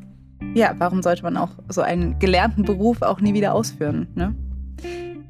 Ja, 0.53 0.73
warum 0.77 1.03
sollte 1.03 1.23
man 1.23 1.35
auch 1.35 1.49
so 1.67 1.81
einen 1.81 2.17
gelernten 2.19 2.63
Beruf 2.63 3.01
auch 3.01 3.19
nie 3.19 3.33
wieder 3.33 3.53
ausführen? 3.53 4.07
Ne? 4.15 4.33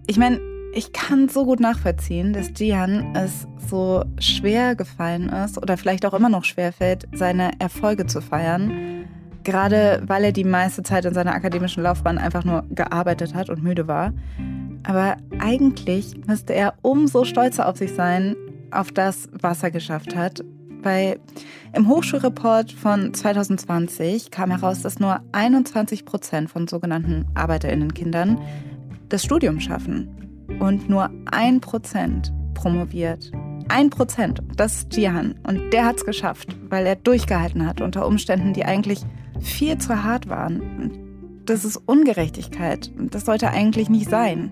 Ich 0.06 0.18
meine, 0.18 0.40
ich 0.76 0.94
kann 0.94 1.30
so 1.30 1.46
gut 1.46 1.60
nachvollziehen, 1.60 2.34
dass 2.34 2.54
Gian 2.54 3.16
es 3.16 3.48
so 3.70 4.04
schwer 4.20 4.76
gefallen 4.76 5.30
ist 5.30 5.58
oder 5.58 5.78
vielleicht 5.78 6.06
auch 6.06 6.14
immer 6.14 6.30
noch 6.30 6.44
schwer 6.44 6.72
fällt, 6.72 7.08
seine 7.14 7.60
Erfolge 7.60 8.06
zu 8.06 8.22
feiern 8.22 8.96
Gerade 9.46 10.02
weil 10.08 10.24
er 10.24 10.32
die 10.32 10.44
meiste 10.44 10.82
Zeit 10.82 11.06
in 11.06 11.14
seiner 11.14 11.36
akademischen 11.36 11.84
Laufbahn 11.84 12.18
einfach 12.18 12.44
nur 12.44 12.64
gearbeitet 12.72 13.36
hat 13.36 13.52
und 13.52 13.64
müde 13.64 13.88
war. 13.88 14.12
Aber 14.84 15.18
eigentlich 15.38 16.16
müsste 16.26 16.54
er 16.54 16.74
umso 16.82 17.26
stolzer 17.26 17.70
auf 17.70 17.78
sich 17.78 17.94
sein, 17.94 18.36
auf 18.72 18.92
das, 18.92 19.30
was 19.32 19.62
er 19.62 19.70
geschafft 19.70 20.16
hat. 20.16 20.44
Weil 20.82 21.20
im 21.74 21.88
Hochschulreport 21.88 22.72
von 22.72 23.14
2020 23.14 24.32
kam 24.32 24.50
heraus, 24.50 24.82
dass 24.82 25.00
nur 25.00 25.22
21 25.32 26.06
Prozent 26.06 26.50
von 26.50 26.68
sogenannten 26.68 27.28
ArbeiterInnenkindern 27.36 28.40
das 29.10 29.24
Studium 29.24 29.60
schaffen 29.60 30.15
und 30.60 30.90
nur 30.90 31.10
ein 31.32 31.62
Prozent 31.62 32.34
promoviert. 32.54 33.32
Ein 33.68 33.90
Prozent, 33.90 34.42
das 34.56 34.78
ist 34.78 34.96
Jihan. 34.96 35.36
Und 35.48 35.72
der 35.72 35.86
hat 35.86 35.98
es 35.98 36.06
geschafft, 36.06 36.56
weil 36.70 36.86
er 36.86 36.96
durchgehalten 36.96 37.66
hat 37.66 37.82
unter 37.82 38.06
Umständen, 38.06 38.54
die 38.54 38.66
eigentlich 38.66 39.02
viel 39.40 39.78
zu 39.78 40.04
hart 40.04 40.30
waren. 40.30 40.92
Das 41.46 41.66
ist 41.66 41.78
Ungerechtigkeit. 41.78 42.92
Das 43.12 43.26
sollte 43.26 43.50
eigentlich 43.50 43.90
nicht 43.90 44.10
sein. 44.10 44.52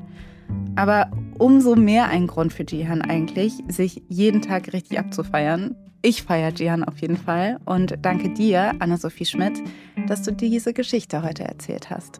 Aber 0.75 1.11
umso 1.37 1.75
mehr 1.75 2.07
ein 2.07 2.27
Grund 2.27 2.53
für 2.53 2.63
Jihan 2.63 3.01
eigentlich, 3.01 3.53
sich 3.67 4.03
jeden 4.07 4.41
Tag 4.41 4.73
richtig 4.73 4.99
abzufeiern. 4.99 5.75
Ich 6.01 6.23
feiere 6.23 6.53
Jihan 6.53 6.83
auf 6.83 6.97
jeden 6.97 7.17
Fall 7.17 7.59
und 7.65 7.95
danke 8.01 8.33
dir, 8.33 8.73
Anna-Sophie 8.79 9.25
Schmidt, 9.25 9.61
dass 10.07 10.23
du 10.23 10.31
diese 10.31 10.73
Geschichte 10.73 11.23
heute 11.23 11.43
erzählt 11.43 11.89
hast. 11.89 12.19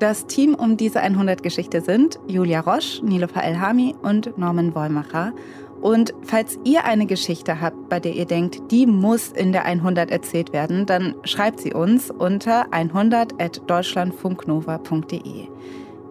Das 0.00 0.26
Team 0.26 0.54
um 0.54 0.76
diese 0.76 1.02
100-Geschichte 1.02 1.80
sind 1.80 2.18
Julia 2.26 2.58
Roche, 2.60 3.04
Nilofer 3.04 3.44
Elhami 3.44 3.94
und 4.02 4.36
Norman 4.36 4.74
Wollmacher. 4.74 5.32
Und 5.80 6.12
falls 6.22 6.58
ihr 6.64 6.84
eine 6.84 7.06
Geschichte 7.06 7.60
habt, 7.60 7.88
bei 7.88 8.00
der 8.00 8.14
ihr 8.14 8.26
denkt, 8.26 8.60
die 8.70 8.86
muss 8.86 9.28
in 9.28 9.52
der 9.52 9.66
100 9.66 10.10
erzählt 10.10 10.52
werden, 10.52 10.86
dann 10.86 11.14
schreibt 11.24 11.60
sie 11.60 11.74
uns 11.74 12.10
unter 12.10 12.72
100.deutschlandfunknova.de. 12.72 15.48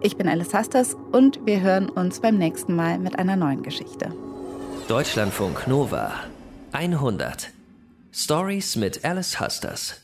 Ich 0.00 0.16
bin 0.16 0.28
Alice 0.28 0.54
Hasters 0.54 0.96
und 1.12 1.40
wir 1.44 1.60
hören 1.60 1.88
uns 1.88 2.20
beim 2.20 2.38
nächsten 2.38 2.76
Mal 2.76 2.98
mit 2.98 3.18
einer 3.18 3.36
neuen 3.36 3.62
Geschichte. 3.62 4.14
Deutschlandfunk 4.86 5.66
Nova 5.66 6.12
100 6.72 7.50
Stories 8.12 8.76
mit 8.76 9.02
Alice 9.04 9.40
Hasters. 9.40 10.03